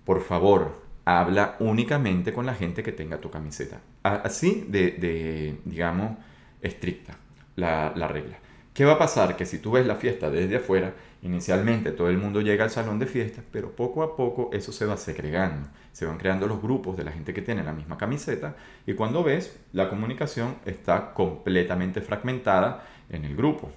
por 0.05 0.23
favor, 0.23 0.83
habla 1.05 1.57
únicamente 1.61 2.33
con 2.33 2.47
la 2.47 2.55
gente 2.55 2.83
que 2.83 2.93
tenga 2.93 3.21
tu 3.21 3.31
camiseta. 3.31 3.81
Así 4.03 4.67
de, 4.69 5.59
digamos, 5.65 6.17
estricta 6.63 7.17
la, 7.57 7.93
la 7.95 8.09
regla. 8.09 8.39
¿Qué 8.73 8.85
va 8.85 8.95
a 8.95 8.99
pasar? 8.99 9.37
Que 9.37 9.47
si 9.47 9.59
tú 9.59 9.73
ves 9.73 9.87
la 9.87 9.97
fiesta 9.97 10.31
desde 10.31 10.57
afuera, 10.57 10.95
inicialmente 11.23 11.93
todo 11.93 12.09
el 12.09 12.19
mundo 12.19 12.41
llega 12.41 12.65
al 12.65 12.71
salón 12.71 12.99
de 12.99 13.07
fiestas, 13.07 13.45
pero 13.51 13.71
poco 13.73 14.03
a 14.03 14.17
poco 14.17 14.51
eso 14.53 14.73
se 14.73 14.87
va 14.87 14.97
segregando. 14.97 15.69
Se 15.93 16.07
van 16.07 16.19
creando 16.19 16.47
los 16.47 16.63
grupos 16.63 16.97
de 16.97 17.05
la 17.05 17.13
gente 17.13 17.35
que 17.35 17.43
tiene 17.43 17.65
la 17.65 17.73
misma 17.73 17.99
camiseta 17.99 18.57
y 18.87 18.95
cuando 18.95 19.23
ves, 19.23 19.59
la 19.73 19.89
comunicación 19.89 20.57
está 20.65 21.13
completamente 21.13 22.01
fragmentada 22.01 22.85
en 23.11 23.25
el 23.25 23.37
grupo. 23.37 23.71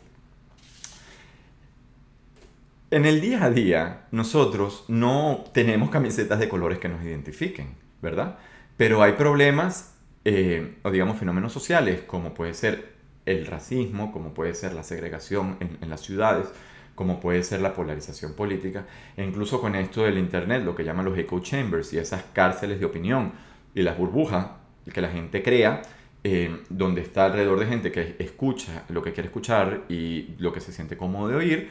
En 2.91 3.05
el 3.05 3.21
día 3.21 3.43
a 3.43 3.49
día, 3.49 4.05
nosotros 4.11 4.85
no 4.87 5.45
tenemos 5.51 5.89
camisetas 5.89 6.37
de 6.37 6.47
colores 6.47 6.77
que 6.77 6.89
nos 6.89 7.03
identifiquen, 7.03 7.69
¿verdad? 8.03 8.37
Pero 8.77 9.01
hay 9.01 9.13
problemas, 9.13 9.95
eh, 10.25 10.77
o 10.83 10.91
digamos 10.91 11.17
fenómenos 11.17 11.51
sociales, 11.51 12.01
como 12.05 12.35
puede 12.35 12.53
ser 12.53 12.93
el 13.25 13.47
racismo, 13.47 14.11
como 14.11 14.35
puede 14.35 14.53
ser 14.53 14.73
la 14.73 14.83
segregación 14.83 15.57
en, 15.59 15.89
las 15.89 16.01
ciudades, 16.01 16.47
como 16.95 17.19
puede 17.19 17.43
ser 17.43 17.61
la 17.61 17.73
polarización 17.73 18.33
política, 18.33 18.85
e 19.17 19.23
incluso 19.23 19.59
con 19.59 19.75
esto 19.75 20.03
del 20.03 20.17
Internet, 20.17 20.63
lo 20.63 20.75
que 20.75 20.83
llaman 20.83 21.05
los 21.05 21.17
echo 21.17 21.39
chambers 21.39 21.93
y 21.93 21.97
esas 21.97 22.23
cárceles 22.33 22.79
de 22.79 22.85
opinión 22.85 23.33
y 23.73 23.81
las 23.81 23.97
burbujas 23.97 24.47
que 24.91 25.01
la 25.01 25.09
gente 25.09 25.41
crea, 25.41 25.81
eh, 26.23 26.63
donde 26.69 27.01
está 27.01 27.25
alrededor 27.25 27.59
de 27.59 27.65
gente 27.65 27.91
que 27.91 28.15
escucha 28.19 28.83
lo 28.89 29.01
que 29.01 29.11
quiere 29.11 29.27
escuchar 29.27 29.83
y 29.89 30.35
lo 30.37 30.53
que 30.53 30.59
se 30.59 30.71
siente 30.71 30.95
cómodo 30.95 31.29
de 31.29 31.35
oír, 31.35 31.69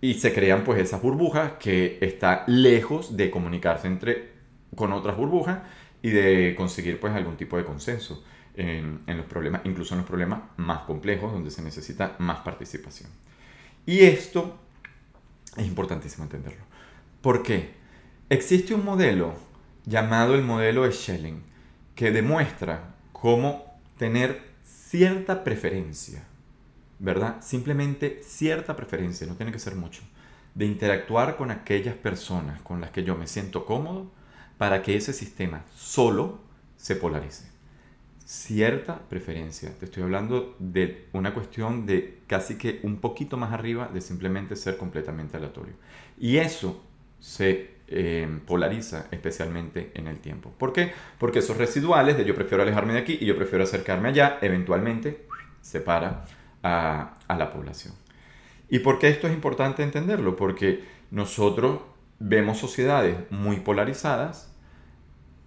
y 0.00 0.14
se 0.14 0.32
crean 0.34 0.64
pues 0.64 0.80
esas 0.80 1.00
burbujas 1.00 1.52
que 1.58 1.98
está 2.00 2.44
lejos 2.46 3.16
de 3.16 3.30
comunicarse 3.30 3.86
entre 3.86 4.34
con 4.74 4.92
otras 4.92 5.16
burbujas 5.16 5.60
y 6.02 6.10
de 6.10 6.54
conseguir 6.56 7.00
pues 7.00 7.14
algún 7.14 7.36
tipo 7.36 7.56
de 7.56 7.64
consenso 7.64 8.24
en, 8.56 9.00
en, 9.06 9.16
los 9.16 9.26
problemas, 9.26 9.62
incluso 9.64 9.94
en 9.94 9.98
los 9.98 10.06
problemas 10.06 10.40
más 10.56 10.80
complejos 10.80 11.32
donde 11.32 11.50
se 11.50 11.62
necesita 11.62 12.16
más 12.18 12.40
participación. 12.40 13.10
Y 13.86 14.00
esto 14.00 14.58
es 15.56 15.66
importantísimo 15.66 16.24
entenderlo. 16.24 16.64
¿Por 17.20 17.42
qué? 17.42 17.74
Existe 18.28 18.74
un 18.74 18.84
modelo 18.84 19.34
llamado 19.84 20.34
el 20.34 20.42
modelo 20.42 20.84
de 20.84 20.92
Schelling 20.92 21.42
que 21.94 22.10
demuestra 22.10 22.94
cómo 23.12 23.78
tener 23.98 24.54
cierta 24.62 25.44
preferencia 25.44 26.24
¿verdad? 26.98 27.36
Simplemente 27.40 28.20
cierta 28.22 28.76
preferencia, 28.76 29.26
no 29.26 29.36
tiene 29.36 29.52
que 29.52 29.58
ser 29.58 29.74
mucho, 29.74 30.02
de 30.54 30.66
interactuar 30.66 31.36
con 31.36 31.50
aquellas 31.50 31.94
personas 31.94 32.60
con 32.62 32.80
las 32.80 32.90
que 32.90 33.04
yo 33.04 33.16
me 33.16 33.26
siento 33.26 33.66
cómodo 33.66 34.10
para 34.58 34.82
que 34.82 34.96
ese 34.96 35.12
sistema 35.12 35.64
solo 35.74 36.40
se 36.76 36.96
polarice. 36.96 37.53
Cierta 38.24 39.00
preferencia, 39.08 39.70
te 39.78 39.84
estoy 39.84 40.02
hablando 40.02 40.56
de 40.58 41.08
una 41.12 41.34
cuestión 41.34 41.84
de 41.84 42.20
casi 42.26 42.56
que 42.56 42.80
un 42.82 42.96
poquito 42.96 43.36
más 43.36 43.52
arriba 43.52 43.90
de 43.92 44.00
simplemente 44.00 44.56
ser 44.56 44.78
completamente 44.78 45.36
aleatorio. 45.36 45.74
Y 46.18 46.38
eso 46.38 46.82
se 47.20 47.74
eh, 47.86 48.40
polariza 48.46 49.08
especialmente 49.10 49.92
en 49.94 50.06
el 50.06 50.20
tiempo. 50.20 50.50
¿Por 50.56 50.72
qué? 50.72 50.92
Porque 51.18 51.40
esos 51.40 51.58
residuales 51.58 52.16
de 52.16 52.24
yo 52.24 52.34
prefiero 52.34 52.62
alejarme 52.62 52.94
de 52.94 53.00
aquí 53.00 53.18
y 53.20 53.26
yo 53.26 53.36
prefiero 53.36 53.64
acercarme 53.64 54.08
allá, 54.08 54.38
eventualmente 54.40 55.26
se 55.60 55.80
para 55.80 56.24
a, 56.62 57.18
la 57.28 57.52
población. 57.52 57.92
¿Y 58.70 58.78
por 58.78 58.98
qué 58.98 59.08
esto 59.08 59.26
es 59.26 59.34
importante 59.34 59.82
entenderlo? 59.82 60.34
Porque 60.34 60.82
nosotros 61.10 61.80
vemos 62.18 62.56
sociedades 62.56 63.16
muy 63.30 63.60
polarizadas, 63.60 64.53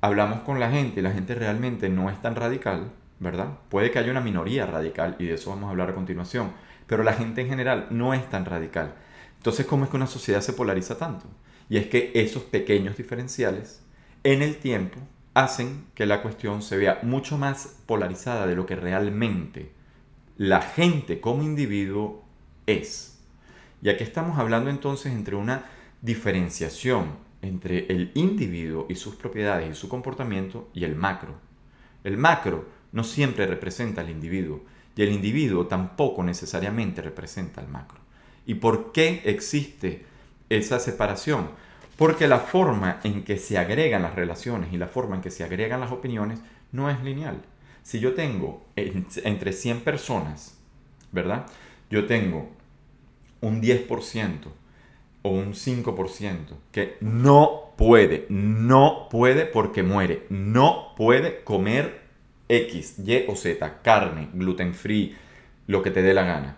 hablamos 0.07 0.41
con 0.41 0.59
la 0.59 0.71
gente 0.71 0.99
y 0.99 1.03
la 1.03 1.11
gente 1.11 1.35
realmente 1.35 1.89
no 1.89 2.09
es 2.09 2.21
tan 2.21 2.35
radical, 2.35 2.91
¿verdad? 3.19 3.59
Puede 3.69 3.91
que 3.91 3.99
haya 3.99 4.11
una 4.11 4.21
minoría 4.21 4.65
radical 4.65 5.15
y 5.19 5.25
de 5.25 5.35
eso 5.35 5.49
vamos 5.49 5.67
a 5.67 5.71
hablar 5.71 5.89
a 5.89 5.95
continuación, 5.95 6.51
pero 6.87 7.03
la 7.03 7.13
gente 7.13 7.41
en 7.41 7.49
general 7.49 7.87
no 7.91 8.13
es 8.13 8.27
tan 8.29 8.45
radical. 8.45 8.95
Entonces, 9.37 9.65
¿cómo 9.65 9.83
es 9.83 9.89
que 9.89 9.97
una 9.97 10.07
sociedad 10.07 10.41
se 10.41 10.53
polariza 10.53 10.97
tanto? 10.97 11.25
Y 11.69 11.77
es 11.77 11.87
que 11.87 12.11
esos 12.15 12.43
pequeños 12.43 12.97
diferenciales 12.97 13.83
en 14.23 14.41
el 14.41 14.57
tiempo 14.57 14.99
hacen 15.33 15.85
que 15.93 16.05
la 16.05 16.21
cuestión 16.21 16.61
se 16.61 16.77
vea 16.77 16.99
mucho 17.03 17.37
más 17.37 17.77
polarizada 17.85 18.47
de 18.47 18.55
lo 18.55 18.65
que 18.65 18.75
realmente 18.75 19.71
la 20.37 20.61
gente 20.61 21.19
como 21.21 21.43
individuo 21.43 22.25
es. 22.65 23.19
Y 23.81 23.89
aquí 23.89 24.03
estamos 24.03 24.39
hablando 24.39 24.69
entonces 24.69 25.13
entre 25.13 25.35
una 25.35 25.65
diferenciación 26.01 27.26
entre 27.41 27.85
el 27.87 28.11
individuo 28.15 28.85
y 28.89 28.95
sus 28.95 29.15
propiedades 29.15 29.71
y 29.71 29.75
su 29.75 29.89
comportamiento 29.89 30.69
y 30.73 30.83
el 30.83 30.95
macro. 30.95 31.35
El 32.03 32.17
macro 32.17 32.65
no 32.91 33.03
siempre 33.03 33.45
representa 33.45 34.01
al 34.01 34.09
individuo 34.09 34.63
y 34.95 35.03
el 35.03 35.11
individuo 35.11 35.67
tampoco 35.67 36.23
necesariamente 36.23 37.01
representa 37.01 37.61
al 37.61 37.67
macro. 37.67 37.99
¿Y 38.45 38.55
por 38.55 38.91
qué 38.91 39.21
existe 39.25 40.05
esa 40.49 40.79
separación? 40.79 41.49
Porque 41.97 42.27
la 42.27 42.39
forma 42.39 42.99
en 43.03 43.23
que 43.23 43.37
se 43.37 43.57
agregan 43.57 44.03
las 44.03 44.15
relaciones 44.15 44.71
y 44.73 44.77
la 44.77 44.87
forma 44.87 45.15
en 45.15 45.21
que 45.21 45.31
se 45.31 45.43
agregan 45.43 45.79
las 45.79 45.91
opiniones 45.91 46.39
no 46.71 46.89
es 46.89 47.03
lineal 47.03 47.41
si 47.87 48.01
yo 48.01 48.13
tengo 48.15 48.65
entre 48.75 49.53
100 49.53 49.79
personas, 49.79 50.57
¿verdad? 51.13 51.45
Yo 51.89 52.05
tengo 52.05 52.49
un 53.39 53.61
10% 53.61 53.87
o 55.27 55.31
un 55.31 55.53
5% 55.53 56.55
que 56.71 56.97
no 57.01 57.73
puede, 57.77 58.25
no 58.29 59.07
puede 59.09 59.45
porque 59.45 59.83
muere, 59.83 60.25
no 60.29 60.93
puede 60.95 61.43
comer 61.43 62.07
X, 62.49 62.99
Y 62.99 63.25
o 63.27 63.35
Z, 63.35 63.81
carne, 63.81 64.29
gluten 64.33 64.73
free, 64.73 65.15
lo 65.67 65.83
que 65.83 65.91
te 65.91 66.01
dé 66.01 66.13
la 66.13 66.23
gana. 66.23 66.57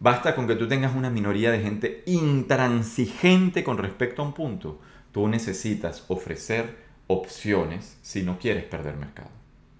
Basta 0.00 0.34
con 0.34 0.46
que 0.46 0.56
tú 0.56 0.68
tengas 0.68 0.94
una 0.94 1.10
minoría 1.10 1.50
de 1.50 1.60
gente 1.60 2.02
intransigente 2.06 3.64
con 3.64 3.78
respecto 3.78 4.22
a 4.22 4.26
un 4.26 4.32
punto. 4.32 4.80
Tú 5.12 5.28
necesitas 5.28 6.04
ofrecer 6.08 6.76
opciones 7.06 7.98
si 8.02 8.22
no 8.22 8.38
quieres 8.38 8.64
perder 8.64 8.96
mercado. 8.96 9.30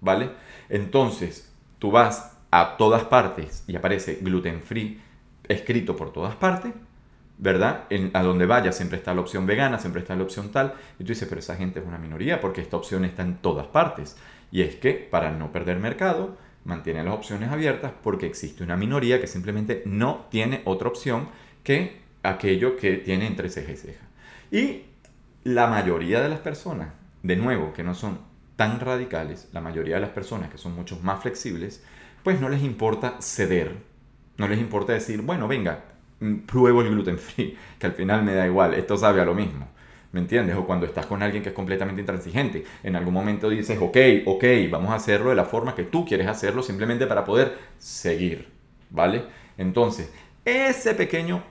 ¿vale? 0.01 0.31
Entonces, 0.69 1.51
tú 1.79 1.91
vas 1.91 2.37
a 2.51 2.77
todas 2.77 3.03
partes 3.05 3.63
y 3.67 3.75
aparece 3.75 4.19
gluten 4.21 4.61
free 4.61 5.01
escrito 5.47 5.95
por 5.95 6.11
todas 6.11 6.35
partes, 6.35 6.73
¿verdad? 7.37 7.85
a 8.13 8.23
donde 8.23 8.45
vayas 8.45 8.75
siempre 8.75 8.97
está 8.97 9.13
la 9.13 9.21
opción 9.21 9.45
vegana, 9.45 9.79
siempre 9.79 10.01
está 10.01 10.15
la 10.15 10.23
opción 10.23 10.51
tal, 10.51 10.73
y 10.99 11.03
tú 11.03 11.09
dices, 11.09 11.27
pero 11.27 11.39
esa 11.39 11.55
gente 11.55 11.79
es 11.79 11.85
una 11.85 11.97
minoría 11.97 12.41
porque 12.41 12.61
esta 12.61 12.77
opción 12.77 13.05
está 13.05 13.21
en 13.21 13.37
todas 13.37 13.67
partes. 13.67 14.17
Y 14.51 14.61
es 14.61 14.75
que 14.75 14.93
para 14.93 15.31
no 15.31 15.51
perder 15.51 15.77
mercado, 15.77 16.37
mantiene 16.63 17.03
las 17.03 17.13
opciones 17.13 17.49
abiertas 17.49 17.91
porque 18.03 18.25
existe 18.25 18.63
una 18.63 18.75
minoría 18.75 19.21
que 19.21 19.27
simplemente 19.27 19.83
no 19.85 20.25
tiene 20.29 20.61
otra 20.65 20.87
opción 20.87 21.29
que 21.63 22.01
aquello 22.23 22.75
que 22.77 22.97
tiene 22.97 23.27
entre 23.27 23.49
ceja 23.49 23.71
y 23.71 23.77
ceja. 23.77 24.05
Y 24.51 24.83
la 25.43 25.67
mayoría 25.67 26.21
de 26.21 26.29
las 26.29 26.39
personas, 26.39 26.89
de 27.23 27.35
nuevo, 27.35 27.73
que 27.73 27.83
no 27.83 27.93
son 27.93 28.19
tan 28.55 28.79
radicales, 28.79 29.49
la 29.53 29.61
mayoría 29.61 29.95
de 29.95 30.01
las 30.01 30.09
personas 30.09 30.49
que 30.49 30.57
son 30.57 30.75
mucho 30.75 30.99
más 31.01 31.21
flexibles, 31.21 31.83
pues 32.23 32.41
no 32.41 32.49
les 32.49 32.63
importa 32.63 33.17
ceder, 33.21 33.77
no 34.37 34.47
les 34.47 34.59
importa 34.59 34.93
decir, 34.93 35.21
bueno, 35.21 35.47
venga, 35.47 35.85
pruebo 36.45 36.81
el 36.81 36.89
gluten 36.89 37.17
free, 37.17 37.57
que 37.79 37.87
al 37.87 37.93
final 37.93 38.23
me 38.23 38.33
da 38.33 38.45
igual, 38.45 38.73
esto 38.73 38.97
sabe 38.97 39.21
a 39.21 39.25
lo 39.25 39.33
mismo. 39.33 39.67
¿Me 40.11 40.21
entiendes? 40.21 40.55
O 40.55 40.65
cuando 40.65 40.85
estás 40.85 41.05
con 41.05 41.21
alguien 41.21 41.43
que 41.43 41.49
es 41.49 41.55
completamente 41.55 42.01
intransigente, 42.01 42.63
en 42.81 42.95
algún 42.95 43.13
momento 43.13 43.49
dices, 43.49 43.77
ok, 43.79 43.97
ok, 44.25 44.43
vamos 44.71 44.91
a 44.91 44.95
hacerlo 44.95 45.29
de 45.29 45.35
la 45.35 45.45
forma 45.45 45.75
que 45.75 45.83
tú 45.83 46.05
quieres 46.05 46.27
hacerlo, 46.27 46.63
simplemente 46.63 47.07
para 47.07 47.25
poder 47.25 47.57
seguir, 47.77 48.47
¿vale? 48.89 49.25
Entonces, 49.57 50.11
ese 50.45 50.95
pequeño, 50.95 51.43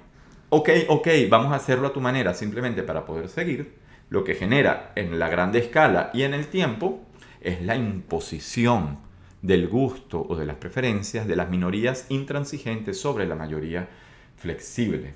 ok, 0.49 0.71
ok, 0.89 1.09
vamos 1.29 1.53
a 1.53 1.57
hacerlo 1.57 1.89
a 1.89 1.93
tu 1.93 2.01
manera, 2.01 2.33
simplemente 2.33 2.83
para 2.83 3.05
poder 3.05 3.29
seguir, 3.29 3.75
lo 4.09 4.25
que 4.25 4.35
genera 4.35 4.93
en 4.95 5.19
la 5.19 5.29
grande 5.29 5.59
escala 5.59 6.11
y 6.15 6.23
en 6.23 6.33
el 6.33 6.47
tiempo 6.47 7.03
es 7.41 7.61
la 7.63 7.77
imposición 7.77 8.99
del 9.43 9.69
gusto 9.69 10.25
o 10.29 10.35
de 10.35 10.47
las 10.47 10.57
preferencias 10.57 11.29
de 11.29 11.37
las 11.37 11.51
minorías 11.51 12.07
intransigentes 12.09 12.99
sobre 12.99 13.27
la 13.27 13.35
mayoría 13.35 13.89
flexible. 14.37 15.15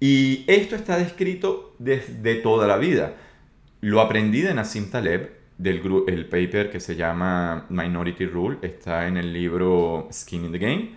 Y 0.00 0.44
esto 0.46 0.76
está 0.76 0.98
descrito 0.98 1.74
desde 1.78 2.36
toda 2.36 2.66
la 2.66 2.78
vida. 2.78 3.16
Lo 3.80 4.00
aprendí 4.00 4.40
de 4.40 4.54
Nassim 4.54 4.90
Taleb 4.90 5.40
del 5.58 5.82
el 6.06 6.26
paper 6.26 6.70
que 6.70 6.80
se 6.80 6.96
llama 6.96 7.66
Minority 7.68 8.24
Rule, 8.24 8.58
está 8.62 9.06
en 9.06 9.18
el 9.18 9.32
libro 9.32 10.08
Skin 10.10 10.46
in 10.46 10.52
the 10.52 10.58
Game. 10.58 10.90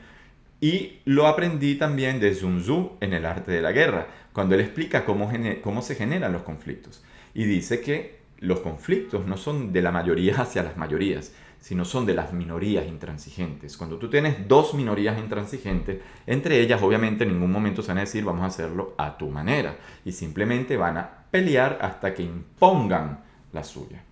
Y 0.62 1.00
lo 1.03 1.27
aprendí 1.27 1.75
también 1.75 2.22
de 2.22 2.34
Sun 2.34 2.62
Tzu 2.62 2.93
en 3.01 3.12
El 3.12 3.25
arte 3.25 3.51
de 3.51 3.62
la 3.62 3.74
guerra, 3.74 4.08
cuando 4.32 4.55
él 4.55 4.62
explica 4.62 5.03
cómo, 5.03 5.29
cómo 5.62 5.82
se 5.82 5.96
generan 5.96 6.32
los 6.32 6.43
conflictos. 6.43 7.03
Y 7.34 7.43
dice 7.43 7.82
que 7.82 8.20
los 8.39 8.62
conflictos 8.62 9.25
no 9.25 9.36
son 9.36 9.74
de 9.74 9.82
la 9.82 9.91
mayoría 9.91 10.36
hacia 10.41 10.63
las 10.63 10.77
mayorías, 10.77 11.34
sino 11.63 11.86
son 11.86 12.05
de 12.05 12.13
las 12.13 12.34
minorías 12.34 12.86
intransigentes. 12.86 13.77
Cuando 13.77 13.98
tú 13.98 14.10
tienes 14.10 14.50
dos 14.50 14.74
minorías 14.74 15.17
intransigentes, 15.17 16.01
entre 16.27 16.60
ellas 16.60 16.82
obviamente 16.82 17.24
en 17.24 17.32
ningún 17.32 17.53
momento 17.53 17.82
se 17.82 17.88
van 17.88 18.00
a 18.00 18.01
decir 18.01 18.25
vamos 18.25 18.43
a 18.43 18.48
hacerlo 18.48 18.93
a 18.98 19.17
tu 19.17 19.29
manera, 19.29 19.77
y 20.03 20.12
simplemente 20.12 20.75
van 20.75 20.98
a 20.98 21.10
pelear 21.32 21.79
hasta 21.82 22.13
que 22.13 22.22
impongan 22.22 23.24
la 23.53 23.63
suya. 23.63 24.03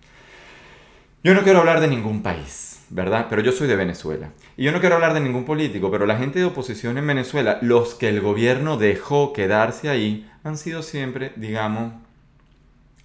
Yo 1.22 1.34
no 1.34 1.42
quiero 1.42 1.58
hablar 1.58 1.80
de 1.80 1.88
ningún 1.88 2.22
país, 2.22 2.86
¿verdad? 2.88 3.26
Pero 3.28 3.42
yo 3.42 3.52
soy 3.52 3.68
de 3.68 3.76
Venezuela. 3.76 4.30
Y 4.56 4.64
yo 4.64 4.72
no 4.72 4.80
quiero 4.80 4.94
hablar 4.94 5.12
de 5.12 5.20
ningún 5.20 5.44
político, 5.44 5.90
pero 5.90 6.06
la 6.06 6.16
gente 6.16 6.38
de 6.38 6.46
oposición 6.46 6.96
en 6.96 7.06
Venezuela, 7.06 7.58
los 7.60 7.94
que 7.94 8.08
el 8.08 8.22
gobierno 8.22 8.78
dejó 8.78 9.34
quedarse 9.34 9.90
ahí, 9.90 10.26
han 10.42 10.56
sido 10.56 10.82
siempre, 10.82 11.34
digamos, 11.36 11.92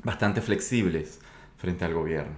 bastante 0.04 0.40
flexibles 0.40 1.20
frente 1.58 1.84
al 1.84 1.94
gobierno. 1.94 2.38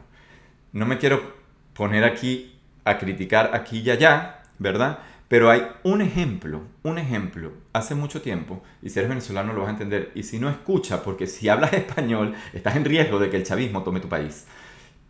No 0.73 0.87
me 0.87 0.97
quiero 0.97 1.38
poner 1.79 2.03
aquí 2.03 2.59
a 2.83 2.97
criticar 2.97 3.51
aquí 3.53 3.79
y 3.79 3.89
allá, 3.89 4.41
¿verdad? 4.57 4.99
Pero 5.29 5.49
hay 5.49 5.65
un 5.83 6.01
ejemplo, 6.01 6.63
un 6.83 6.97
ejemplo, 6.97 7.53
hace 7.71 7.95
mucho 7.95 8.21
tiempo, 8.21 8.61
y 8.81 8.89
si 8.89 8.99
eres 8.99 9.07
venezolano 9.07 9.53
lo 9.53 9.61
vas 9.61 9.69
a 9.69 9.71
entender, 9.71 10.11
y 10.13 10.23
si 10.23 10.39
no 10.39 10.49
escucha, 10.49 11.01
porque 11.03 11.25
si 11.25 11.47
hablas 11.47 11.71
español, 11.83 12.35
estás 12.51 12.75
en 12.75 12.83
riesgo 12.83 13.17
de 13.17 13.29
que 13.29 13.37
el 13.37 13.45
chavismo 13.45 13.81
tome 13.81 14.01
tu 14.01 14.09
país. 14.09 14.45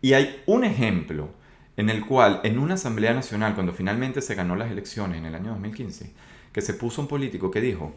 Y 0.00 0.12
hay 0.12 0.42
un 0.46 0.62
ejemplo 0.62 1.30
en 1.76 1.90
el 1.90 2.06
cual 2.06 2.38
en 2.44 2.56
una 2.60 2.74
Asamblea 2.74 3.14
Nacional, 3.14 3.54
cuando 3.54 3.72
finalmente 3.72 4.22
se 4.22 4.36
ganó 4.36 4.54
las 4.54 4.70
elecciones 4.70 5.18
en 5.18 5.26
el 5.26 5.34
año 5.34 5.50
2015, 5.50 6.12
que 6.52 6.60
se 6.60 6.74
puso 6.74 7.02
un 7.02 7.08
político 7.08 7.50
que 7.50 7.60
dijo, 7.60 7.94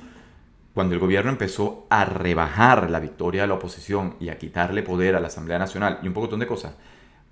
cuando 0.73 0.95
el 0.95 0.99
gobierno 0.99 1.29
empezó 1.29 1.85
a 1.91 2.05
rebajar 2.05 2.89
la 2.89 2.99
victoria 2.99 3.43
de 3.43 3.49
la 3.49 3.53
oposición 3.53 4.15
y 4.19 4.29
a 4.29 4.39
quitarle 4.39 4.81
poder 4.81 5.15
a 5.15 5.19
la 5.19 5.27
Asamblea 5.27 5.59
Nacional 5.59 5.99
y 6.01 6.07
un 6.07 6.15
poco 6.15 6.35
de 6.35 6.47
cosas, 6.47 6.73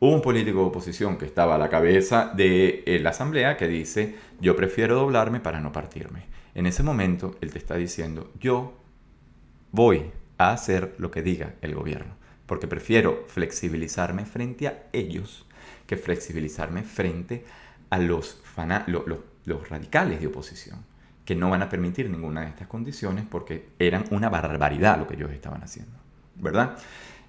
un 0.01 0.21
político 0.21 0.59
de 0.59 0.65
oposición 0.65 1.17
que 1.17 1.25
estaba 1.25 1.55
a 1.55 1.57
la 1.57 1.69
cabeza 1.69 2.31
de 2.35 2.83
eh, 2.85 2.99
la 2.99 3.11
Asamblea 3.11 3.55
que 3.55 3.67
dice, 3.67 4.15
yo 4.41 4.55
prefiero 4.55 4.95
doblarme 4.95 5.39
para 5.39 5.61
no 5.61 5.71
partirme. 5.71 6.25
En 6.53 6.65
ese 6.65 6.83
momento 6.83 7.35
él 7.39 7.51
te 7.51 7.59
está 7.59 7.75
diciendo, 7.75 8.31
yo 8.39 8.73
voy 9.71 10.11
a 10.37 10.51
hacer 10.51 10.95
lo 10.97 11.11
que 11.11 11.21
diga 11.21 11.53
el 11.61 11.75
gobierno 11.75 12.21
porque 12.51 12.67
prefiero 12.67 13.23
flexibilizarme 13.27 14.25
frente 14.25 14.67
a 14.67 14.83
ellos 14.91 15.45
que 15.87 15.95
flexibilizarme 15.95 16.83
frente 16.83 17.45
a 17.89 17.97
los, 17.97 18.41
los 19.45 19.69
radicales 19.69 20.19
de 20.19 20.27
oposición, 20.27 20.79
que 21.23 21.33
no 21.33 21.49
van 21.49 21.61
a 21.61 21.69
permitir 21.69 22.09
ninguna 22.09 22.41
de 22.41 22.47
estas 22.47 22.67
condiciones 22.67 23.23
porque 23.29 23.69
eran 23.79 24.03
una 24.11 24.27
barbaridad 24.27 24.99
lo 24.99 25.07
que 25.07 25.15
ellos 25.15 25.31
estaban 25.31 25.63
haciendo, 25.63 25.93
¿verdad? 26.35 26.77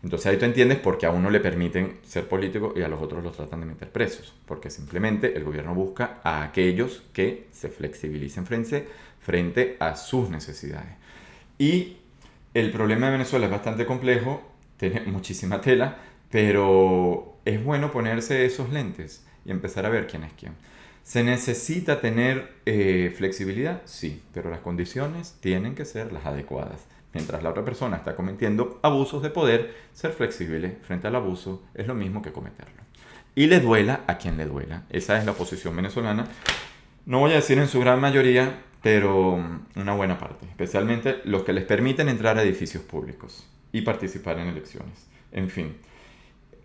Entonces 0.02 0.26
ahí 0.26 0.36
tú 0.36 0.44
entiendes 0.44 0.78
por 0.78 0.98
qué 0.98 1.06
a 1.06 1.10
uno 1.10 1.30
le 1.30 1.38
permiten 1.40 1.98
ser 2.02 2.28
político 2.28 2.74
y 2.76 2.82
a 2.82 2.88
los 2.88 3.00
otros 3.00 3.22
los 3.22 3.36
tratan 3.36 3.60
de 3.60 3.66
meter 3.66 3.90
presos, 3.90 4.34
porque 4.46 4.68
simplemente 4.68 5.36
el 5.36 5.44
gobierno 5.44 5.74
busca 5.74 6.20
a 6.24 6.42
aquellos 6.42 7.02
que 7.12 7.46
se 7.52 7.68
flexibilicen 7.68 8.44
frente, 8.46 8.88
frente 9.20 9.76
a 9.78 9.94
sus 9.94 10.28
necesidades. 10.28 10.90
Y 11.58 11.98
el 12.54 12.72
problema 12.72 13.06
de 13.06 13.12
Venezuela 13.12 13.46
es 13.46 13.52
bastante 13.52 13.86
complejo 13.86 14.52
tiene 14.90 15.00
muchísima 15.06 15.60
tela, 15.60 15.98
pero 16.30 17.36
es 17.44 17.62
bueno 17.62 17.92
ponerse 17.92 18.44
esos 18.44 18.70
lentes 18.70 19.24
y 19.44 19.50
empezar 19.50 19.86
a 19.86 19.90
ver 19.90 20.06
quién 20.06 20.24
es 20.24 20.32
quién. 20.32 20.54
¿Se 21.04 21.24
necesita 21.24 22.00
tener 22.00 22.52
eh, 22.64 23.12
flexibilidad? 23.16 23.82
Sí, 23.84 24.22
pero 24.32 24.50
las 24.50 24.60
condiciones 24.60 25.36
tienen 25.40 25.74
que 25.74 25.84
ser 25.84 26.12
las 26.12 26.26
adecuadas. 26.26 26.80
Mientras 27.14 27.42
la 27.42 27.50
otra 27.50 27.64
persona 27.64 27.98
está 27.98 28.16
cometiendo 28.16 28.80
abusos 28.82 29.22
de 29.22 29.30
poder, 29.30 29.74
ser 29.92 30.12
flexible 30.12 30.78
frente 30.82 31.06
al 31.06 31.16
abuso 31.16 31.62
es 31.74 31.86
lo 31.86 31.94
mismo 31.94 32.22
que 32.22 32.32
cometerlo. 32.32 32.82
Y 33.34 33.46
le 33.46 33.60
duela 33.60 34.02
a 34.06 34.18
quien 34.18 34.36
le 34.36 34.46
duela. 34.46 34.84
Esa 34.90 35.18
es 35.18 35.24
la 35.24 35.32
posición 35.32 35.76
venezolana. 35.76 36.26
No 37.06 37.20
voy 37.20 37.32
a 37.32 37.36
decir 37.36 37.58
en 37.58 37.68
su 37.68 37.80
gran 37.80 38.00
mayoría, 38.00 38.62
pero 38.82 39.42
una 39.76 39.94
buena 39.94 40.18
parte. 40.18 40.46
Especialmente 40.46 41.20
los 41.24 41.42
que 41.42 41.52
les 41.52 41.64
permiten 41.64 42.08
entrar 42.08 42.38
a 42.38 42.42
edificios 42.42 42.82
públicos 42.82 43.48
y 43.72 43.82
participar 43.82 44.38
en 44.38 44.48
elecciones. 44.48 45.06
En 45.32 45.48
fin. 45.48 45.76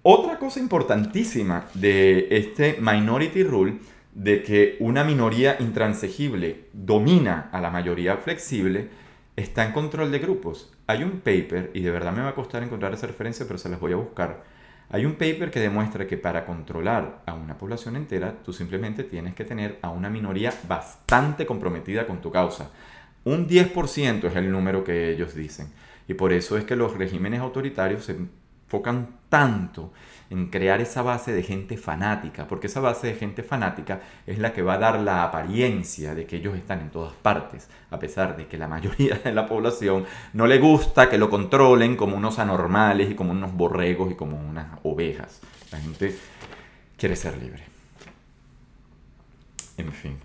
Otra 0.04 0.38
cosa 0.39 0.60
importantísima 0.60 1.65
de 1.74 2.28
este 2.32 2.78
Minority 2.80 3.43
Rule, 3.43 3.80
de 4.13 4.41
que 4.41 4.78
una 4.80 5.04
minoría 5.04 5.58
intransigible 5.60 6.65
domina 6.74 7.50
a 7.52 7.62
la 7.62 7.69
mayoría 7.69 8.17
flexible, 8.17 8.89
está 9.38 9.63
en 9.63 9.71
control 9.71 10.12
de 10.12 10.19
grupos. 10.19 10.73
Hay 10.88 11.04
un 11.04 11.21
paper, 11.21 11.71
y 11.73 11.82
de 11.82 11.91
verdad 11.91 12.12
me 12.12 12.23
va 12.23 12.30
a 12.30 12.36
costar 12.36 12.63
encontrar 12.63 12.93
esa 12.93 13.08
referencia, 13.08 13.45
pero 13.47 13.60
se 13.60 13.69
las 13.69 13.80
voy 13.80 13.93
a 13.93 13.97
buscar. 13.97 14.43
Hay 14.89 15.06
un 15.06 15.13
paper 15.13 15.52
que 15.52 15.60
demuestra 15.60 16.08
que 16.08 16.17
para 16.17 16.45
controlar 16.45 17.21
a 17.26 17.34
una 17.34 17.58
población 17.58 17.95
entera, 17.95 18.34
tú 18.43 18.52
simplemente 18.52 19.04
tienes 19.04 19.36
que 19.36 19.45
tener 19.45 19.78
a 19.82 19.89
una 19.89 20.10
minoría 20.10 20.54
bastante 20.67 21.45
comprometida 21.45 22.08
con 22.08 22.19
tu 22.19 22.32
causa. 22.32 22.71
Un 23.26 23.47
10% 23.47 24.23
es 24.23 24.36
el 24.36 24.52
número 24.52 24.84
que 24.84 25.12
ellos 25.12 25.36
dicen. 25.36 25.67
Y 26.08 26.15
por 26.15 26.34
eso 26.34 26.58
es 26.58 26.63
que 26.63 26.76
los 26.76 26.97
regímenes 26.97 27.41
autoritarios 27.41 28.06
se 28.06 28.15
enfocan 28.67 29.08
tanto 29.30 29.93
en 30.30 30.47
crear 30.47 30.82
esa 30.82 31.01
base 31.01 31.32
de 31.32 31.41
gente 31.41 31.77
fanática, 31.77 32.47
porque 32.49 32.67
esa 32.67 32.82
base 32.82 33.08
de 33.08 33.15
gente 33.15 33.43
fanática 33.43 34.01
es 34.25 34.39
la 34.39 34.51
que 34.51 34.62
va 34.62 34.73
a 34.73 34.77
dar 34.77 34.99
la 34.99 35.23
apariencia 35.23 36.13
de 36.13 36.25
que 36.25 36.36
ellos 36.36 36.56
están 36.58 36.82
en 36.82 36.89
todas 36.89 37.13
partes, 37.13 37.69
a 37.89 37.97
pesar 37.97 38.36
de 38.36 38.47
que 38.47 38.58
la 38.58 38.67
mayoría 38.67 39.15
de 39.23 39.34
la 39.34 39.47
población 39.47 40.06
no 40.34 40.47
le 40.47 40.60
gusta 40.60 41.10
que 41.10 41.17
lo 41.17 41.30
controlen 41.30 41.95
como 41.95 42.17
unos 42.17 42.39
anormales 42.39 43.10
y 43.10 43.15
como 43.15 43.32
unos 43.32 43.53
borregos 43.53 44.12
y 44.12 44.15
como 44.15 44.38
unas 44.38 44.67
ovejas. 44.84 45.39
La 45.71 45.80
gente 45.80 46.17
quiere 46.97 47.15
ser 47.15 47.38
libre. 47.38 47.63
En 49.77 49.93
fin. 49.93 50.17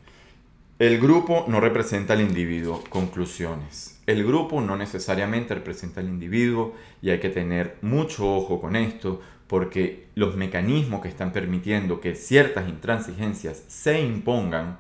El 0.81 0.99
grupo 0.99 1.45
no 1.47 1.61
representa 1.61 2.15
al 2.15 2.23
individuo. 2.23 2.83
Conclusiones. 2.89 3.92
El 4.07 4.25
grupo 4.25 4.61
no 4.61 4.77
necesariamente 4.77 5.55
representa 5.55 6.01
al 6.01 6.09
individuo 6.09 6.75
y 7.01 7.11
hay 7.11 7.21
que 7.21 7.29
tener 7.29 7.77
mucho 7.83 8.35
ojo 8.35 8.61
con 8.61 8.75
esto 8.77 9.21
porque 9.47 10.09
los 10.15 10.37
mecanismos 10.37 11.03
que 11.03 11.09
están 11.09 11.33
permitiendo 11.33 12.01
que 12.01 12.15
ciertas 12.15 12.69
intransigencias 12.69 13.63
se 13.69 14.01
impongan 14.01 14.79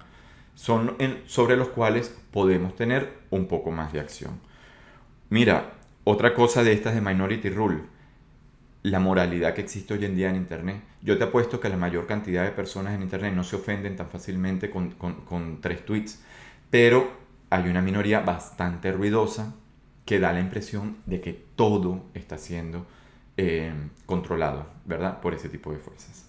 son 0.54 0.96
sobre 1.26 1.56
los 1.56 1.68
cuales 1.68 2.16
podemos 2.30 2.74
tener 2.74 3.18
un 3.30 3.46
poco 3.46 3.70
más 3.70 3.92
de 3.92 4.00
acción. 4.00 4.40
Mira, 5.30 5.74
otra 6.04 6.34
cosa 6.34 6.62
de 6.62 6.72
estas 6.72 6.94
de 6.94 7.00
Minority 7.00 7.50
Rule, 7.50 7.82
la 8.82 8.98
moralidad 8.98 9.54
que 9.54 9.60
existe 9.60 9.94
hoy 9.94 10.04
en 10.04 10.16
día 10.16 10.28
en 10.28 10.36
Internet. 10.36 10.82
Yo 11.02 11.16
te 11.16 11.24
apuesto 11.24 11.60
que 11.60 11.68
la 11.68 11.76
mayor 11.76 12.06
cantidad 12.06 12.44
de 12.44 12.50
personas 12.50 12.94
en 12.94 13.02
Internet 13.02 13.34
no 13.34 13.44
se 13.44 13.56
ofenden 13.56 13.96
tan 13.96 14.08
fácilmente 14.08 14.70
con, 14.70 15.58
tres 15.60 15.84
tweets, 15.84 16.22
pero 16.70 17.21
hay 17.52 17.68
una 17.68 17.82
minoría 17.82 18.20
bastante 18.20 18.92
ruidosa 18.92 19.54
que 20.06 20.18
da 20.18 20.32
la 20.32 20.40
impresión 20.40 20.96
de 21.04 21.20
que 21.20 21.32
todo 21.54 22.02
está 22.14 22.38
siendo 22.38 22.86
eh, 23.36 23.72
controlado, 24.06 24.66
¿verdad? 24.86 25.20
Por 25.20 25.34
ese 25.34 25.50
tipo 25.50 25.70
de 25.70 25.78
fuerzas. 25.78 26.28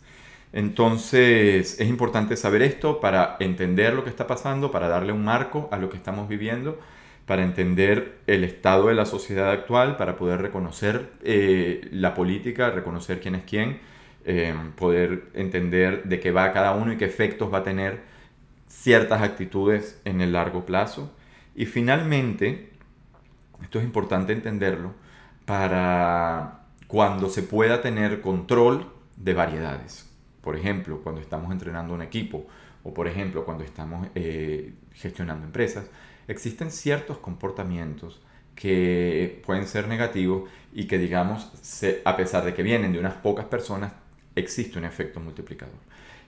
Entonces 0.51 1.79
es 1.79 1.87
importante 1.87 2.35
saber 2.35 2.61
esto 2.61 2.99
para 2.99 3.37
entender 3.39 3.93
lo 3.93 4.03
que 4.03 4.09
está 4.09 4.27
pasando, 4.27 4.69
para 4.69 4.89
darle 4.89 5.13
un 5.13 5.23
marco 5.23 5.69
a 5.71 5.77
lo 5.77 5.89
que 5.89 5.95
estamos 5.95 6.27
viviendo, 6.27 6.77
para 7.25 7.43
entender 7.43 8.19
el 8.27 8.43
estado 8.43 8.87
de 8.87 8.95
la 8.95 9.05
sociedad 9.05 9.49
actual, 9.49 9.95
para 9.95 10.17
poder 10.17 10.41
reconocer 10.41 11.09
eh, 11.23 11.87
la 11.91 12.13
política, 12.13 12.69
reconocer 12.69 13.21
quién 13.21 13.35
es 13.35 13.43
quién, 13.43 13.79
eh, 14.25 14.53
poder 14.75 15.23
entender 15.33 16.03
de 16.03 16.19
qué 16.19 16.31
va 16.31 16.51
cada 16.51 16.73
uno 16.75 16.91
y 16.91 16.97
qué 16.97 17.05
efectos 17.05 17.51
va 17.51 17.59
a 17.59 17.63
tener 17.63 18.12
ciertas 18.67 19.21
actitudes 19.21 20.01
en 20.05 20.21
el 20.21 20.33
largo 20.33 20.65
plazo. 20.65 21.11
Y 21.55 21.65
finalmente, 21.65 22.71
esto 23.61 23.79
es 23.79 23.85
importante 23.85 24.33
entenderlo, 24.33 24.93
para 25.45 26.65
cuando 26.87 27.29
se 27.29 27.43
pueda 27.43 27.81
tener 27.81 28.21
control 28.21 28.91
de 29.17 29.33
variedades. 29.33 30.09
Por 30.41 30.55
ejemplo, 30.55 31.01
cuando 31.01 31.21
estamos 31.21 31.51
entrenando 31.51 31.93
un 31.93 32.01
equipo 32.01 32.45
o 32.83 32.93
por 32.93 33.07
ejemplo 33.07 33.45
cuando 33.45 33.63
estamos 33.63 34.07
eh, 34.15 34.73
gestionando 34.93 35.45
empresas, 35.45 35.89
existen 36.27 36.71
ciertos 36.71 37.17
comportamientos 37.17 38.21
que 38.55 39.41
pueden 39.45 39.67
ser 39.67 39.87
negativos 39.87 40.49
y 40.73 40.85
que 40.85 40.97
digamos, 40.97 41.51
a 42.05 42.17
pesar 42.17 42.45
de 42.45 42.53
que 42.53 42.63
vienen 42.63 42.93
de 42.93 42.99
unas 42.99 43.15
pocas 43.15 43.45
personas, 43.45 43.93
existe 44.35 44.77
un 44.77 44.85
efecto 44.85 45.19
multiplicador. 45.19 45.75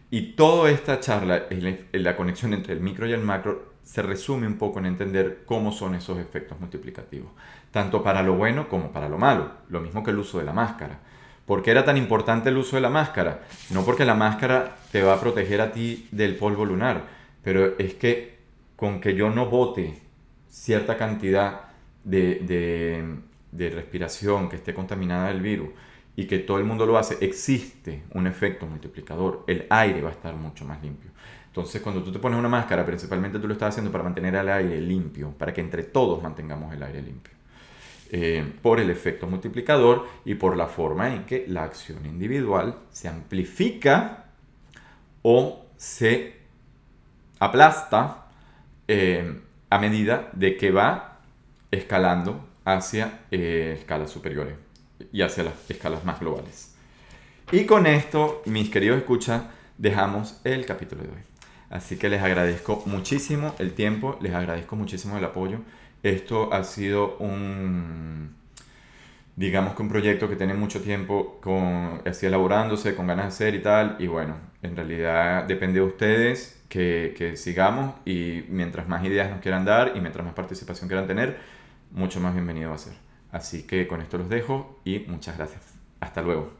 Y 0.09 0.33
toda 0.33 0.69
esta 0.69 0.99
charla, 0.99 1.45
la 1.91 2.15
conexión 2.15 2.53
entre 2.53 2.73
el 2.73 2.79
micro 2.79 3.07
y 3.07 3.13
el 3.13 3.21
macro, 3.21 3.73
se 3.83 4.01
resume 4.01 4.47
un 4.47 4.57
poco 4.57 4.79
en 4.79 4.87
entender 4.87 5.43
cómo 5.45 5.71
son 5.71 5.95
esos 5.95 6.17
efectos 6.19 6.59
multiplicativos, 6.59 7.31
tanto 7.71 8.03
para 8.03 8.23
lo 8.23 8.35
bueno 8.35 8.67
como 8.67 8.91
para 8.91 9.09
lo 9.09 9.17
malo, 9.17 9.51
lo 9.69 9.79
mismo 9.79 10.03
que 10.03 10.11
el 10.11 10.17
uso 10.17 10.39
de 10.39 10.45
la 10.45 10.53
máscara, 10.53 10.99
¿Por 11.45 11.61
qué 11.61 11.71
era 11.71 11.85
tan 11.85 11.97
importante 11.97 12.49
el 12.49 12.57
uso 12.57 12.75
de 12.75 12.81
la 12.81 12.89
máscara? 12.89 13.41
No 13.69 13.85
porque 13.85 14.03
la 14.03 14.15
máscara 14.15 14.77
te 14.91 15.03
va 15.03 15.13
a 15.13 15.19
proteger 15.19 15.61
a 15.61 15.71
ti 15.71 16.07
del 16.11 16.35
polvo 16.35 16.65
lunar, 16.65 17.03
pero 17.43 17.77
es 17.77 17.93
que 17.93 18.39
con 18.75 18.99
que 18.99 19.13
yo 19.13 19.29
no 19.29 19.45
bote 19.45 20.01
cierta 20.49 20.97
cantidad 20.97 21.61
de, 22.03 23.05
de 23.51 23.69
respiración 23.69 24.49
que 24.49 24.55
esté 24.55 24.73
contaminada 24.73 25.27
del 25.27 25.41
virus 25.41 25.69
y 26.15 26.25
que 26.25 26.39
todo 26.39 26.57
el 26.57 26.63
mundo 26.63 26.85
lo 26.85 26.97
hace, 26.97 27.17
existe 27.21 28.03
un 28.13 28.27
efecto 28.27 28.65
multiplicador. 28.65 29.43
El 29.47 29.65
aire 29.69 30.01
va 30.01 30.09
a 30.09 30.13
estar 30.13 30.35
mucho 30.35 30.63
más 30.65 30.81
limpio. 30.81 31.11
Entonces, 31.47 31.81
cuando 31.81 32.03
tú 32.03 32.11
te 32.11 32.19
pones 32.19 32.39
una 32.39 32.49
máscara, 32.49 32.85
principalmente 32.85 33.39
tú 33.39 33.47
lo 33.47 33.53
estás 33.53 33.69
haciendo 33.69 33.91
para 33.91 34.03
mantener 34.03 34.35
el 34.35 34.49
aire 34.49 34.81
limpio, 34.81 35.31
para 35.37 35.53
que 35.53 35.61
entre 35.61 35.83
todos 35.83 36.21
mantengamos 36.21 36.73
el 36.73 36.83
aire 36.83 37.01
limpio. 37.01 37.33
Eh, 38.11 38.53
por 38.61 38.79
el 38.79 38.89
efecto 38.89 39.27
multiplicador 39.27 40.07
y 40.25 40.35
por 40.35 40.55
la 40.55 40.67
forma 40.67 41.13
en 41.13 41.25
que 41.25 41.45
la 41.47 41.63
acción 41.63 42.05
individual 42.05 42.75
se 42.91 43.07
amplifica 43.07 44.25
o 45.21 45.65
se 45.75 46.35
aplasta 47.39 48.27
eh, 48.87 49.41
a 49.69 49.79
medida 49.79 50.29
de 50.33 50.55
que 50.55 50.71
va 50.71 51.19
escalando 51.71 52.47
hacia 52.63 53.21
eh, 53.31 53.75
escalas 53.79 54.11
superiores 54.11 54.64
y 55.11 55.21
hacia 55.21 55.43
las 55.43 55.53
escalas 55.69 56.03
más 56.05 56.19
globales. 56.19 56.75
Y 57.51 57.65
con 57.65 57.85
esto, 57.85 58.41
mis 58.45 58.69
queridos 58.69 58.97
escuchas, 58.97 59.43
dejamos 59.77 60.39
el 60.43 60.65
capítulo 60.65 61.03
de 61.03 61.09
hoy. 61.09 61.23
Así 61.69 61.97
que 61.97 62.09
les 62.09 62.21
agradezco 62.21 62.83
muchísimo 62.85 63.53
el 63.59 63.73
tiempo, 63.73 64.17
les 64.21 64.33
agradezco 64.33 64.75
muchísimo 64.75 65.17
el 65.17 65.25
apoyo. 65.25 65.59
Esto 66.03 66.53
ha 66.53 66.63
sido 66.63 67.17
un, 67.17 68.35
digamos 69.35 69.75
que 69.75 69.81
un 69.81 69.89
proyecto 69.89 70.29
que 70.29 70.35
tiene 70.35 70.53
mucho 70.53 70.81
tiempo 70.81 71.39
con, 71.41 72.01
así 72.05 72.25
elaborándose, 72.25 72.95
con 72.95 73.07
ganas 73.07 73.25
de 73.25 73.29
hacer 73.29 73.55
y 73.55 73.61
tal. 73.61 73.95
Y 73.99 74.07
bueno, 74.07 74.35
en 74.61 74.75
realidad 74.75 75.43
depende 75.43 75.79
de 75.79 75.85
ustedes 75.85 76.63
que, 76.69 77.13
que 77.17 77.35
sigamos 77.37 77.95
y 78.05 78.45
mientras 78.49 78.87
más 78.87 79.03
ideas 79.05 79.29
nos 79.29 79.39
quieran 79.41 79.65
dar 79.65 79.93
y 79.95 80.01
mientras 80.01 80.25
más 80.25 80.33
participación 80.33 80.87
quieran 80.87 81.07
tener, 81.07 81.37
mucho 81.91 82.19
más 82.19 82.33
bienvenido 82.33 82.69
va 82.69 82.75
a 82.75 82.79
ser. 82.79 83.04
Así 83.35 83.63
que 83.63 83.85
con 83.85 83.99
esto 83.99 84.17
los 84.17 84.29
dejo 84.29 84.79
y 84.85 84.99
muchas 84.99 85.37
gracias. 85.37 85.61
Hasta 85.99 86.21
luego. 86.21 86.53